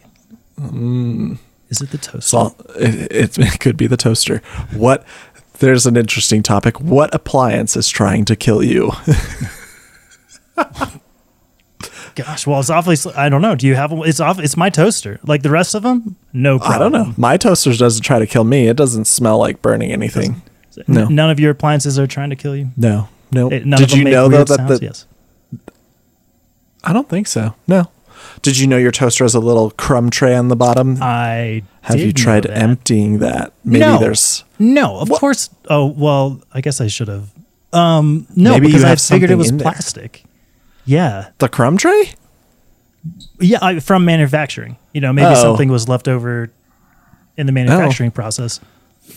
Mm. 0.60 1.38
Is 1.68 1.80
it 1.80 1.90
the 1.90 1.98
toaster? 1.98 2.36
Well, 2.36 2.56
it, 2.76 3.12
it, 3.12 3.38
it 3.54 3.60
could 3.60 3.76
be 3.76 3.86
the 3.86 3.96
toaster. 3.96 4.38
What? 4.72 5.04
There's 5.58 5.86
an 5.86 5.96
interesting 5.96 6.42
topic. 6.42 6.80
What 6.80 7.14
appliance 7.14 7.76
is 7.76 7.88
trying 7.88 8.24
to 8.26 8.36
kill 8.36 8.62
you? 8.62 8.92
Gosh, 12.14 12.46
well, 12.46 12.60
it's 12.60 12.70
awfully. 12.70 12.96
I 13.14 13.28
don't 13.28 13.42
know. 13.42 13.54
Do 13.54 13.66
you 13.66 13.74
have? 13.74 13.92
It's 13.92 14.20
off. 14.20 14.38
It's 14.38 14.56
my 14.56 14.70
toaster. 14.70 15.20
Like 15.22 15.42
the 15.42 15.50
rest 15.50 15.74
of 15.74 15.82
them, 15.82 16.16
no 16.32 16.58
problem. 16.58 16.74
I 16.74 16.78
don't 16.78 16.92
know. 16.92 17.14
My 17.18 17.36
toaster 17.36 17.74
doesn't 17.74 18.02
try 18.02 18.18
to 18.18 18.26
kill 18.26 18.44
me. 18.44 18.68
It 18.68 18.76
doesn't 18.76 19.04
smell 19.04 19.38
like 19.38 19.60
burning 19.60 19.92
anything. 19.92 20.40
No. 20.88 21.06
None 21.08 21.30
of 21.30 21.38
your 21.40 21.50
appliances 21.50 21.98
are 21.98 22.06
trying 22.06 22.30
to 22.30 22.36
kill 22.36 22.56
you. 22.56 22.70
No, 22.76 23.08
no. 23.32 23.50
It- 23.50 23.68
Did 23.68 23.92
you 23.92 24.04
know 24.04 24.28
though 24.28 24.44
that 24.44 24.56
sounds? 24.56 24.80
the? 24.80 24.86
yes. 24.86 25.06
I 26.84 26.92
don't 26.94 27.08
think 27.08 27.26
so. 27.26 27.54
No. 27.66 27.90
Did 28.42 28.58
you 28.58 28.66
know 28.66 28.76
your 28.76 28.90
toaster 28.92 29.24
has 29.24 29.34
a 29.34 29.40
little 29.40 29.70
crumb 29.72 30.10
tray 30.10 30.34
on 30.36 30.48
the 30.48 30.56
bottom? 30.56 30.98
I 31.02 31.62
Have 31.82 31.98
you 32.00 32.12
tried 32.12 32.46
emptying 32.46 33.18
that? 33.18 33.52
Maybe 33.64 33.80
No. 33.80 33.98
there's. 33.98 34.44
No, 34.58 34.98
of 34.98 35.10
course. 35.10 35.50
Oh 35.68 35.86
well, 35.86 36.40
I 36.52 36.60
guess 36.60 36.80
I 36.80 36.86
should 36.86 37.08
have. 37.08 37.30
Um, 37.72 38.26
no, 38.34 38.52
Maybe 38.52 38.68
because 38.68 38.84
I 38.84 38.94
figured 38.96 39.30
it 39.30 39.34
was 39.36 39.52
plastic. 39.52 40.24
Yeah, 40.84 41.28
The 41.38 41.48
crumb 41.48 41.76
tray? 41.76 42.14
yeah, 43.40 43.58
I, 43.60 43.80
from 43.80 44.04
manufacturing. 44.04 44.76
You 44.92 45.00
know, 45.00 45.12
maybe 45.12 45.28
Oh. 45.34 45.42
something 45.42 45.68
was 45.68 45.88
left 45.88 46.08
over 46.08 46.50
in 47.36 47.46
the 47.46 47.52
manufacturing 47.52 48.10
process. 48.10 48.60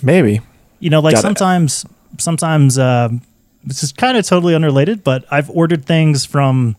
Maybe. 0.03 0.41
You 0.79 0.89
know, 0.89 0.99
like 0.99 1.13
Got 1.13 1.19
it. 1.19 1.21
sometimes, 1.21 1.85
sometimes 2.17 2.77
um, 2.77 3.21
this 3.63 3.83
is 3.83 3.91
kind 3.91 4.17
of 4.17 4.25
totally 4.25 4.55
unrelated, 4.55 5.03
but 5.03 5.25
I've 5.31 5.49
ordered 5.49 5.85
things 5.85 6.25
from, 6.25 6.75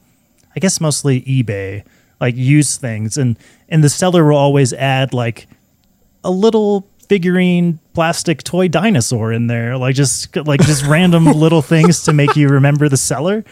I 0.55 0.61
guess 0.61 0.81
mostly 0.81 1.23
eBay, 1.23 1.85
like 2.21 2.37
use 2.37 2.77
things, 2.77 3.17
and 3.17 3.37
and 3.69 3.83
the 3.85 3.89
seller 3.89 4.25
will 4.25 4.37
always 4.37 4.73
add 4.73 5.13
like 5.15 5.47
a 6.25 6.31
little 6.31 6.87
figurine 7.09 7.81
plastic 7.93 8.43
toy 8.45 8.69
dinosaur 8.69 9.33
in 9.33 9.49
there 9.49 9.77
like 9.77 9.97
just 9.97 10.37
like 10.47 10.61
just 10.61 10.85
random 10.87 11.25
little 11.25 11.61
things 11.61 12.05
to 12.05 12.13
make 12.13 12.37
you 12.37 12.47
remember 12.49 12.89
the 12.89 12.97
seller 12.97 13.45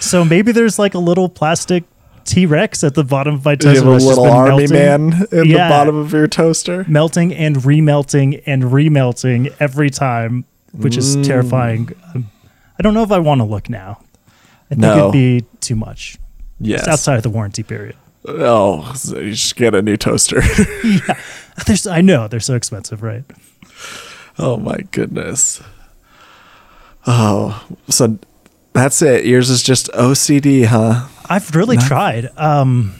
so 0.00 0.24
maybe 0.24 0.50
there's 0.50 0.80
like 0.80 0.94
a 0.94 0.98
little 0.98 1.28
plastic 1.28 1.84
t-rex 2.24 2.82
at 2.82 2.94
the 2.94 3.04
bottom 3.04 3.34
of 3.34 3.44
my 3.44 3.52
You 3.52 3.56
toaster 3.58 3.84
have 3.84 3.86
a 4.02 4.04
little 4.04 4.24
army 4.26 4.66
melting 4.66 4.72
man 4.72 5.26
in 5.30 5.44
Yeah. 5.46 5.68
the 5.68 5.72
bottom 5.72 5.96
of 5.96 6.12
your 6.12 6.26
toaster. 6.26 6.84
melting 6.88 7.32
and 7.32 7.54
remelting 7.58 8.42
and 8.46 8.64
remelting 8.64 9.54
every 9.60 9.90
time, 9.90 10.44
which 10.72 10.96
is 10.96 11.16
Mm. 11.16 11.24
terrifying. 11.24 11.90
Um, 12.16 12.26
I 12.78 12.82
don't 12.82 12.94
know 12.94 13.04
if 13.04 13.12
I 13.12 13.20
want 13.20 13.42
to 13.42 13.44
look 13.44 13.70
now. 13.70 14.00
I 14.70 14.74
think 14.74 14.80
No. 14.80 14.98
it'd 14.98 15.12
be 15.12 15.44
too 15.60 15.76
much. 15.76 16.18
Yes. 16.58 16.80
It's 16.80 16.88
outside 16.88 17.16
of 17.18 17.22
the 17.22 17.30
warranty 17.30 17.62
period. 17.62 17.94
Oh, 18.26 18.92
so 18.94 19.18
you 19.18 19.34
should 19.34 19.56
get 19.56 19.74
a 19.74 19.82
new 19.82 19.96
toaster. 19.96 20.40
yeah. 20.84 21.20
there's 21.66 21.86
I 21.86 22.00
know 22.00 22.26
they're 22.28 22.40
so 22.40 22.54
expensive, 22.54 23.02
right? 23.02 23.24
oh 24.38 24.56
my 24.56 24.78
goodness. 24.92 25.62
Oh, 27.06 27.66
so 27.88 28.18
that's 28.72 29.02
it. 29.02 29.26
Yours 29.26 29.50
is 29.50 29.62
just 29.62 29.88
OCD, 29.92 30.64
huh? 30.64 31.06
I've 31.28 31.54
really 31.54 31.76
Not- 31.76 31.86
tried. 31.86 32.30
Um, 32.36 32.94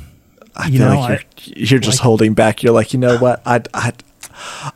I 0.55 0.67
You 0.69 0.79
feel 0.79 0.89
know, 0.91 1.01
like 1.01 1.47
you're, 1.47 1.67
you're 1.69 1.79
just 1.81 1.99
like- 1.99 2.05
holding 2.05 2.35
back. 2.35 2.63
You're 2.63 2.75
like, 2.75 2.93
you 2.93 3.01
know 3.01 3.17
what? 3.19 3.43
I, 3.47 3.63
I, 3.73 3.93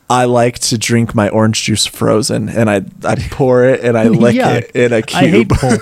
I 0.08 0.24
like 0.24 0.58
to 0.61 0.78
drink 0.78 1.14
my 1.14 1.28
orange 1.28 1.62
juice 1.62 1.84
frozen, 1.87 2.48
and 2.48 2.70
I 2.70 2.82
I 3.04 3.14
pour 3.30 3.64
it 3.64 3.80
and 3.84 3.96
I 3.98 4.08
lick 4.08 4.34
Yeah. 4.34 4.54
it 4.54 4.70
in 4.74 4.92
a 4.92 5.02
cube. 5.02 5.22
I 5.22 5.26
hate 5.28 5.48
pulp. 5.50 5.80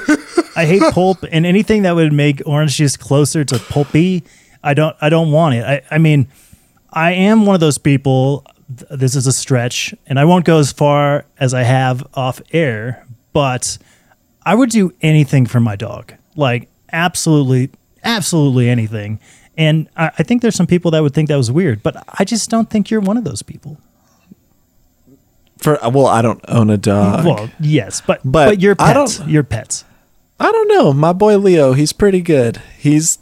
I 0.56 0.66
hate 0.66 0.82
pulp 0.92 1.18
and 1.30 1.46
anything 1.46 1.82
that 1.82 1.94
would 1.94 2.12
make 2.12 2.42
orange 2.46 2.76
juice 2.76 2.96
closer 2.96 3.44
to 3.44 3.58
pulpy. 3.58 4.24
I 4.66 4.74
don't. 4.74 4.96
I 5.00 5.08
don't 5.08 5.30
want 5.32 5.54
it. 5.54 5.64
I. 5.64 5.82
I 5.90 5.98
mean, 5.98 6.28
I 6.92 7.12
am 7.12 7.46
one 7.46 7.54
of 7.54 7.60
those 7.60 7.78
people. 7.78 8.44
th- 8.76 8.90
This 9.00 9.14
is 9.14 9.26
a 9.26 9.32
stretch, 9.32 9.94
and 10.06 10.18
I 10.18 10.24
won't 10.24 10.44
go 10.44 10.58
as 10.58 10.72
far 10.72 11.24
as 11.38 11.54
I 11.54 11.62
have 11.62 12.04
off 12.14 12.40
air. 12.52 13.06
But 13.32 13.78
I 14.44 14.54
would 14.54 14.70
do 14.70 14.92
anything 15.02 15.46
for 15.46 15.60
my 15.60 15.76
dog. 15.76 16.12
Like 16.34 16.68
absolutely, 16.92 17.70
absolutely 18.04 18.68
anything. 18.68 19.20
And 19.58 19.88
I, 19.96 20.10
I 20.18 20.22
think 20.22 20.42
there's 20.42 20.54
some 20.54 20.66
people 20.66 20.90
that 20.90 21.02
would 21.02 21.14
think 21.14 21.28
that 21.28 21.36
was 21.36 21.50
weird, 21.50 21.82
but 21.82 22.02
I 22.18 22.24
just 22.24 22.50
don't 22.50 22.68
think 22.68 22.90
you're 22.90 23.00
one 23.00 23.16
of 23.16 23.24
those 23.24 23.42
people. 23.42 23.78
For 25.58 25.82
uh, 25.84 25.88
well, 25.90 26.06
I 26.06 26.22
don't 26.22 26.44
own 26.48 26.70
a 26.70 26.76
dog. 26.76 27.24
Well, 27.24 27.50
yes, 27.60 28.00
but 28.06 28.20
But 28.24 28.46
but, 28.48 28.60
your 28.60 28.74
pets, 28.76 29.20
your 29.26 29.42
pets. 29.42 29.84
I 30.38 30.52
don't 30.52 30.68
know. 30.68 30.92
My 30.92 31.12
boy 31.14 31.38
Leo, 31.38 31.72
he's 31.72 31.92
pretty 31.94 32.20
good. 32.20 32.60
He's 32.78 33.18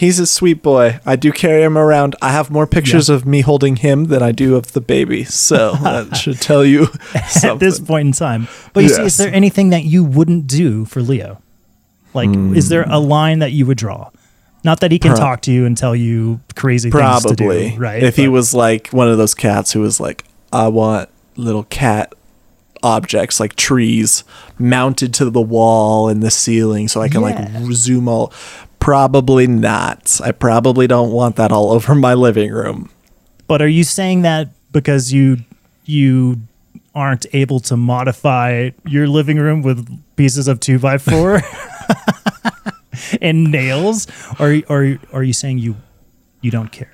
he's 0.00 0.18
a 0.18 0.26
sweet 0.26 0.62
boy. 0.62 0.98
I 1.04 1.14
do 1.16 1.30
carry 1.30 1.62
him 1.62 1.76
around. 1.76 2.16
I 2.22 2.32
have 2.32 2.50
more 2.50 2.66
pictures 2.66 3.10
of 3.10 3.26
me 3.26 3.42
holding 3.42 3.76
him 3.76 4.04
than 4.04 4.22
I 4.22 4.32
do 4.32 4.56
of 4.56 4.72
the 4.72 4.80
baby. 4.80 5.24
So 5.24 5.72
that 5.82 6.16
should 6.16 6.40
tell 6.40 6.64
you 6.64 6.86
something. 7.28 7.50
at 7.50 7.58
this 7.60 7.78
point 7.78 8.06
in 8.06 8.12
time. 8.12 8.48
But 8.72 8.84
you 8.84 8.88
see, 8.88 9.02
is 9.02 9.18
there 9.18 9.32
anything 9.32 9.68
that 9.70 9.84
you 9.84 10.02
wouldn't 10.02 10.46
do 10.46 10.86
for 10.86 11.02
Leo? 11.02 11.42
Like, 12.14 12.30
is 12.30 12.70
there 12.70 12.82
a 12.82 12.98
hmm. 12.98 13.08
line 13.08 13.38
that 13.40 13.52
you 13.52 13.66
would 13.66 13.76
draw? 13.76 14.10
Not 14.64 14.80
that 14.80 14.90
he 14.90 14.98
can 14.98 15.12
Pro- 15.12 15.20
talk 15.20 15.42
to 15.42 15.52
you 15.52 15.66
and 15.66 15.76
tell 15.76 15.94
you 15.94 16.40
crazy 16.56 16.90
things 16.90 17.22
to 17.22 17.34
Probably. 17.34 17.70
do, 17.70 17.76
right? 17.76 18.02
If 18.02 18.16
he 18.16 18.26
was 18.26 18.54
like 18.54 18.88
one 18.88 19.08
of 19.08 19.18
those 19.18 19.34
cats 19.34 19.72
who 19.72 19.80
was 19.80 20.00
like, 20.00 20.24
I 20.52 20.68
want 20.68 21.10
little 21.36 21.64
cat 21.64 22.14
objects 22.82 23.38
like 23.38 23.54
trees 23.56 24.24
mounted 24.58 25.12
to 25.12 25.28
the 25.28 25.40
wall 25.40 26.08
and 26.08 26.22
the 26.22 26.30
ceiling 26.30 26.88
so 26.88 27.02
I 27.02 27.08
can 27.08 27.20
Yeah. 27.20 27.60
like 27.60 27.72
zoom 27.72 28.08
all. 28.08 28.32
Probably 28.80 29.46
not. 29.46 30.20
I 30.24 30.32
probably 30.32 30.86
don't 30.86 31.12
want 31.12 31.36
that 31.36 31.52
all 31.52 31.70
over 31.76 31.94
my 31.94 32.14
living 32.14 32.50
room. 32.52 32.90
but 33.46 33.62
are 33.62 33.68
you 33.68 33.84
saying 33.84 34.22
that 34.22 34.48
because 34.72 35.12
you 35.12 35.38
you 35.84 36.38
aren't 36.94 37.26
able 37.32 37.60
to 37.60 37.76
modify 37.76 38.70
your 38.86 39.06
living 39.06 39.38
room 39.38 39.62
with 39.62 39.86
pieces 40.16 40.48
of 40.48 40.58
two 40.60 40.78
by 40.78 40.98
four 40.98 41.40
and 43.22 43.50
nails, 43.50 44.06
or 44.38 44.60
or 44.68 44.98
are 45.12 45.22
you 45.22 45.32
saying 45.32 45.58
you 45.58 45.76
you 46.40 46.50
don't 46.50 46.72
care? 46.72 46.92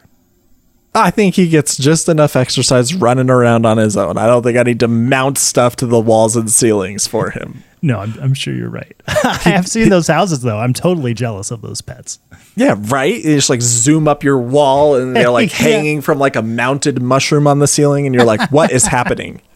I 0.96 1.10
think 1.10 1.34
he 1.34 1.48
gets 1.48 1.76
just 1.76 2.08
enough 2.08 2.36
exercise 2.36 2.94
running 2.94 3.28
around 3.30 3.66
on 3.66 3.76
his 3.78 3.96
own. 3.96 4.16
I 4.16 4.26
don't 4.26 4.42
think 4.42 4.56
I 4.56 4.62
need 4.62 4.80
to 4.80 4.88
mount 4.88 5.36
stuff 5.38 5.76
to 5.76 5.86
the 5.86 6.00
walls 6.00 6.36
and 6.36 6.50
ceilings 6.50 7.06
for 7.06 7.30
him. 7.30 7.62
No, 7.82 8.00
I'm, 8.00 8.14
I'm 8.20 8.34
sure 8.34 8.54
you're 8.54 8.70
right. 8.70 8.96
I 9.06 9.34
have 9.44 9.68
seen 9.68 9.90
those 9.90 10.06
houses 10.08 10.40
though. 10.40 10.58
I'm 10.58 10.72
totally 10.72 11.12
jealous 11.14 11.50
of 11.50 11.60
those 11.60 11.82
pets. 11.82 12.18
Yeah, 12.56 12.76
right. 12.78 13.14
You 13.14 13.36
just 13.36 13.50
like 13.50 13.60
zoom 13.60 14.08
up 14.08 14.24
your 14.24 14.38
wall, 14.38 14.94
and 14.96 15.14
they're 15.14 15.30
like 15.30 15.50
Yeah. 15.60 15.66
hanging 15.68 16.00
from 16.00 16.18
like 16.18 16.34
a 16.34 16.42
mounted 16.42 17.02
mushroom 17.02 17.46
on 17.46 17.58
the 17.58 17.66
ceiling, 17.66 18.06
and 18.06 18.14
you're 18.14 18.24
like, 18.24 18.50
"What 18.50 18.70
is 18.72 18.86
happening?" 18.86 19.42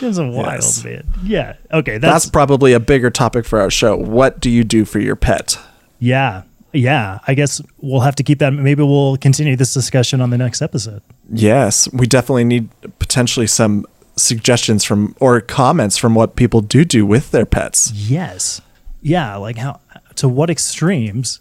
It's 0.00 0.18
a 0.18 0.26
wild 0.26 0.46
Yes. 0.62 0.82
man. 0.84 1.04
Yeah. 1.22 1.54
Okay. 1.72 1.98
That's 1.98 2.24
That's, 2.24 2.30
probably 2.30 2.72
a 2.72 2.80
bigger 2.80 3.08
topic 3.08 3.44
for 3.44 3.60
our 3.60 3.70
show. 3.70 3.96
What 3.96 4.40
do 4.40 4.50
you 4.50 4.64
do 4.64 4.84
for 4.84 4.98
your 4.98 5.14
pet? 5.14 5.56
yeah. 6.00 6.42
Yeah. 6.72 7.18
I 7.26 7.34
guess 7.34 7.60
we'll 7.78 8.00
have 8.00 8.16
to 8.16 8.22
keep 8.22 8.38
that. 8.38 8.52
Maybe 8.52 8.82
we'll 8.82 9.16
continue 9.16 9.56
this 9.56 9.74
discussion 9.74 10.20
on 10.20 10.30
the 10.30 10.38
next 10.38 10.62
episode. 10.62 11.02
Yes, 11.30 11.90
we 11.92 12.06
definitely 12.06 12.44
need 12.44 12.68
potentially 12.98 13.46
some 13.46 13.86
suggestions 14.16 14.84
from 14.84 15.14
or 15.20 15.40
comments 15.40 15.96
from 15.96 16.14
what 16.14 16.36
people 16.36 16.60
do 16.60 16.84
do 16.84 17.06
with 17.06 17.30
their 17.30 17.46
pets. 17.46 17.92
Yes. 17.92 18.60
Yeah. 19.00 19.36
Like 19.36 19.56
how 19.56 19.80
to 20.16 20.28
what 20.28 20.50
extremes? 20.50 21.40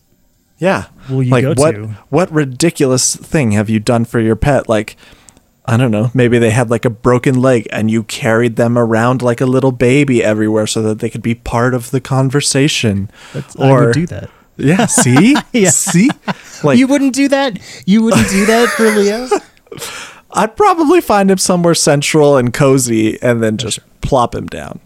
Yeah. 0.57 0.85
Will 1.09 1.23
you 1.23 1.31
like 1.31 1.43
go 1.43 1.53
what 1.55 1.71
to? 1.71 1.87
what 2.09 2.31
ridiculous 2.31 3.15
thing 3.15 3.51
have 3.51 3.69
you 3.69 3.79
done 3.79 4.05
for 4.05 4.19
your 4.19 4.35
pet? 4.35 4.69
Like 4.69 4.95
I 5.65 5.77
don't 5.77 5.91
know, 5.91 6.09
maybe 6.13 6.39
they 6.39 6.49
had 6.49 6.69
like 6.69 6.85
a 6.85 6.89
broken 6.89 7.39
leg 7.39 7.67
and 7.71 7.89
you 7.89 8.03
carried 8.03 8.55
them 8.55 8.77
around 8.77 9.21
like 9.21 9.41
a 9.41 9.45
little 9.45 9.71
baby 9.71 10.23
everywhere 10.23 10.65
so 10.67 10.81
that 10.81 10.99
they 10.99 11.09
could 11.09 11.21
be 11.21 11.35
part 11.35 11.73
of 11.73 11.91
the 11.91 12.01
conversation. 12.01 13.11
That's, 13.33 13.55
I 13.57 13.71
would 13.73 13.93
do 13.93 14.07
that. 14.07 14.29
Yeah, 14.57 14.85
see? 14.85 15.35
Yeah. 15.53 15.69
See? 15.69 16.09
Like 16.63 16.77
you 16.77 16.87
wouldn't 16.87 17.15
do 17.15 17.27
that. 17.29 17.59
You 17.85 18.03
wouldn't 18.03 18.29
do 18.29 18.45
that 18.45 18.69
for 18.69 18.89
Leo. 18.89 19.27
I'd 20.33 20.55
probably 20.55 21.01
find 21.01 21.29
him 21.29 21.37
somewhere 21.37 21.75
central 21.75 22.37
and 22.37 22.53
cozy 22.53 23.21
and 23.21 23.43
then 23.43 23.57
just 23.57 23.79
plop 24.01 24.33
him 24.33 24.47
down. 24.47 24.79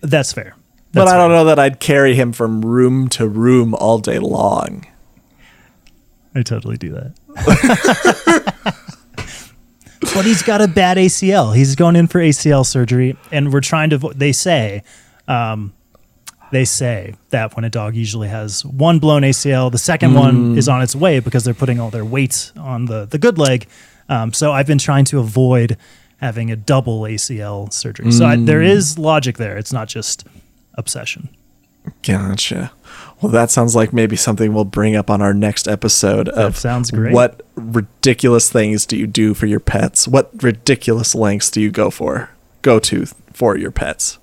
That's 0.00 0.32
fair. 0.32 0.54
But 0.92 1.04
That's 1.04 1.12
I 1.12 1.16
don't 1.18 1.30
fair. 1.30 1.36
know 1.36 1.44
that 1.46 1.58
I'd 1.58 1.80
carry 1.80 2.14
him 2.14 2.32
from 2.32 2.64
room 2.64 3.08
to 3.10 3.28
room 3.28 3.74
all 3.74 3.98
day 3.98 4.18
long. 4.18 4.86
I 6.34 6.42
totally 6.42 6.76
do 6.76 6.92
that. 6.92 7.12
but 10.14 10.24
he's 10.24 10.42
got 10.42 10.62
a 10.62 10.68
bad 10.68 10.96
ACL. 10.96 11.54
He's 11.54 11.74
going 11.74 11.96
in 11.96 12.06
for 12.06 12.20
ACL 12.20 12.64
surgery, 12.64 13.16
and 13.32 13.52
we're 13.52 13.60
trying 13.60 13.90
to. 13.90 13.98
They 13.98 14.32
say, 14.32 14.82
um, 15.28 15.74
they 16.56 16.64
say 16.64 17.14
that 17.30 17.54
when 17.54 17.66
a 17.66 17.68
dog 17.68 17.94
usually 17.94 18.28
has 18.28 18.64
one 18.64 18.98
blown 18.98 19.20
ACL, 19.20 19.70
the 19.70 19.76
second 19.76 20.14
one 20.14 20.56
is 20.56 20.70
on 20.70 20.80
its 20.80 20.96
way 20.96 21.20
because 21.20 21.44
they're 21.44 21.52
putting 21.52 21.78
all 21.78 21.90
their 21.90 22.04
weight 22.04 22.50
on 22.56 22.86
the 22.86 23.04
the 23.04 23.18
good 23.18 23.36
leg. 23.36 23.68
Um, 24.08 24.32
so 24.32 24.52
I've 24.52 24.66
been 24.66 24.78
trying 24.78 25.04
to 25.06 25.18
avoid 25.18 25.76
having 26.18 26.50
a 26.50 26.56
double 26.56 27.02
ACL 27.02 27.70
surgery. 27.70 28.10
So 28.10 28.24
I, 28.24 28.36
there 28.36 28.62
is 28.62 28.98
logic 28.98 29.36
there. 29.36 29.58
It's 29.58 29.72
not 29.72 29.86
just 29.88 30.26
obsession. 30.74 31.28
Gotcha. 32.02 32.72
Well, 33.20 33.30
that 33.32 33.50
sounds 33.50 33.76
like 33.76 33.92
maybe 33.92 34.16
something 34.16 34.54
we'll 34.54 34.64
bring 34.64 34.96
up 34.96 35.10
on 35.10 35.20
our 35.20 35.34
next 35.34 35.68
episode 35.68 36.30
of 36.30 36.56
sounds 36.56 36.90
great. 36.90 37.12
What 37.12 37.42
ridiculous 37.54 38.50
things 38.50 38.86
do 38.86 38.96
you 38.96 39.06
do 39.06 39.34
for 39.34 39.44
your 39.44 39.60
pets? 39.60 40.08
What 40.08 40.30
ridiculous 40.42 41.14
lengths 41.14 41.50
do 41.50 41.60
you 41.60 41.70
go 41.70 41.90
for? 41.90 42.30
Go 42.62 42.78
to 42.78 43.04
for 43.34 43.58
your 43.58 43.70
pets? 43.70 44.18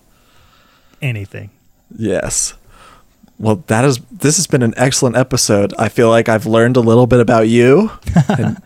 Anything. 0.99 1.51
Yes. 1.97 2.53
Well, 3.39 3.63
that 3.67 3.83
is 3.85 3.99
this 4.11 4.37
has 4.37 4.47
been 4.47 4.61
an 4.63 4.73
excellent 4.77 5.17
episode. 5.17 5.73
I 5.77 5.89
feel 5.89 6.09
like 6.09 6.29
I've 6.29 6.45
learned 6.45 6.77
a 6.77 6.81
little 6.81 7.07
bit 7.07 7.19
about 7.19 7.47
you. 7.47 7.91
And, 8.29 8.61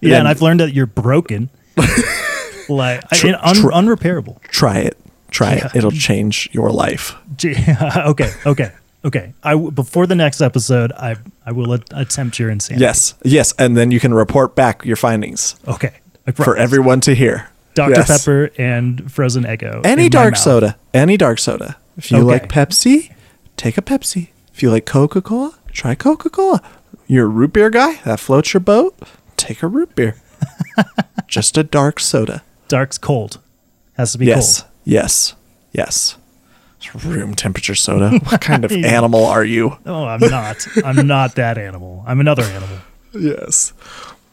Yeah, 0.00 0.14
and 0.16 0.20
and- 0.20 0.28
I've 0.28 0.42
learned 0.42 0.60
that 0.60 0.72
you're 0.74 0.86
broken. 0.86 1.48
like 2.68 3.08
Tr- 3.10 3.28
and 3.28 3.36
un- 3.42 3.54
tr- 3.56 3.68
unrepairable. 3.68 4.40
try 4.42 4.78
it. 4.78 4.96
Try 5.30 5.54
Yeah. 5.56 5.66
it. 5.66 5.76
It'll 5.76 5.90
change 5.90 6.48
your 6.52 6.70
life. 6.70 7.14
Okay, 7.44 8.30
okay, 8.46 8.72
okay. 9.04 9.32
I 9.42 9.52
w- 9.52 9.70
before 9.70 10.06
the 10.06 10.14
next 10.14 10.40
episode, 10.40 10.92
I 10.92 11.16
I 11.46 11.52
will 11.52 11.72
a- 11.74 11.80
attempt 11.92 12.38
your 12.38 12.50
insanity. 12.50 12.82
Yes. 12.84 13.14
Yes, 13.24 13.52
and 13.58 13.76
then 13.76 13.90
you 13.90 13.98
can 14.00 14.12
report 14.14 14.54
back 14.54 14.84
your 14.84 14.96
findings 14.96 15.56
Okay. 15.66 15.92
For 16.34 16.56
everyone 16.56 17.00
to 17.02 17.14
hear. 17.14 17.48
Dr 17.74 17.90
Yes. 17.96 18.06
Pepper 18.08 18.50
and 18.58 19.10
frozen 19.10 19.44
Eggo. 19.44 19.80
Any 19.84 20.08
dark 20.08 20.36
soda. 20.36 20.76
Any 20.94 21.16
dark 21.16 21.38
soda. 21.38 21.76
If 22.02 22.10
you 22.10 22.16
Okay. 22.18 22.24
like 22.26 22.48
Pepsi, 22.48 23.12
take 23.56 23.78
a 23.78 23.80
Pepsi. 23.82 24.30
If 24.52 24.60
you 24.60 24.72
like 24.72 24.86
Coca 24.86 25.22
Cola, 25.22 25.54
try 25.70 25.94
Coca 25.94 26.28
Cola. 26.28 26.60
You're 27.06 27.26
a 27.26 27.28
root 27.28 27.52
beer 27.52 27.70
guy? 27.70 28.00
That 28.04 28.18
floats 28.18 28.52
your 28.52 28.60
boat? 28.60 28.98
Take 29.36 29.62
a 29.62 29.68
root 29.68 29.94
beer. 29.94 30.16
Just 31.28 31.56
a 31.56 31.62
dark 31.62 32.00
soda. 32.00 32.42
Dark's 32.66 32.98
cold. 32.98 33.38
Has 33.96 34.10
to 34.12 34.18
be 34.18 34.26
yes. 34.26 34.62
cold. 34.62 34.70
Yes. 34.82 35.36
Yes. 35.70 36.16
It's 36.78 36.92
room 37.04 37.36
temperature 37.36 37.76
soda. 37.76 38.18
What 38.24 38.40
kind 38.40 38.64
of 38.64 38.72
animal 38.72 39.24
are 39.24 39.44
you? 39.44 39.78
Oh, 39.86 40.04
I'm 40.04 40.18
not. 40.20 40.66
I'm 40.84 41.06
not 41.06 41.36
that 41.36 41.56
animal. 41.56 42.02
I'm 42.04 42.18
another 42.18 42.42
animal. 42.42 42.78
Yes. 43.14 43.72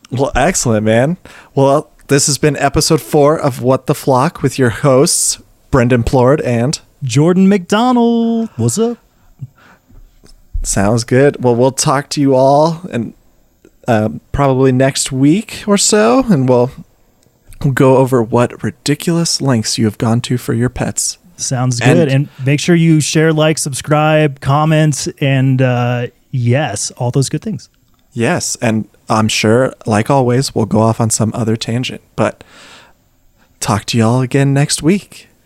Well, 0.10 0.32
excellent, 0.34 0.86
man. 0.86 1.18
Well, 1.54 1.92
this 2.08 2.26
has 2.26 2.40
been 2.40 2.58
episode 2.58 3.00
four 3.02 3.40
of 3.40 3.62
What 3.62 3.86
the 3.86 3.94
Flock 3.94 4.42
with 4.42 4.58
your 4.58 4.72
hosts, 4.72 5.40
Brendan 5.70 6.02
Plord 6.02 6.42
and 6.42 6.82
Jordan 7.04 7.48
McDonald. 7.48 8.50
What's 8.58 8.78
up? 8.78 8.98
Sounds 10.64 11.04
good. 11.04 11.42
Well, 11.44 11.56
we'll 11.56 11.72
talk 11.72 12.10
to 12.12 12.22
you 12.22 12.36
all 12.36 12.82
and 12.92 13.14
um, 13.88 14.20
probably 14.32 14.72
next 14.72 15.12
week 15.12 15.64
or 15.66 15.78
so, 15.78 16.24
and 16.30 16.48
we'll, 16.50 16.70
we'll 17.64 17.74
go 17.74 17.98
over 17.98 18.22
what 18.22 18.62
ridiculous 18.62 19.42
lengths 19.42 19.78
you 19.78 19.86
have 19.86 19.98
gone 19.98 20.22
to 20.22 20.38
for 20.38 20.54
your 20.54 20.70
pets. 20.70 21.18
Sounds 21.38 21.80
And- 21.80 21.98
good. 21.98 22.10
And, 22.10 22.30
make 22.46 22.60
sure 22.60 22.76
you 22.76 23.00
share, 23.00 23.32
like, 23.32 23.58
subscribe, 23.58 24.42
comment, 24.42 25.08
and 25.22 25.62
uh, 25.62 26.08
yes, 26.32 26.92
all 26.92 27.12
those 27.12 27.30
good 27.30 27.42
things. 27.42 27.70
Yes, 28.12 28.58
and 28.62 28.90
I'm 29.08 29.30
sure, 29.30 29.74
like 29.86 30.10
always, 30.10 30.54
we'll 30.54 30.66
go 30.66 30.80
off 30.82 31.00
on 31.00 31.10
some 31.10 31.32
other 31.34 31.56
tangent, 31.56 32.02
but 32.18 32.44
talk 33.62 33.86
to 33.86 33.98
y'all 33.98 34.20
again 34.22 34.54
next 34.54 34.84
week. 34.84 35.29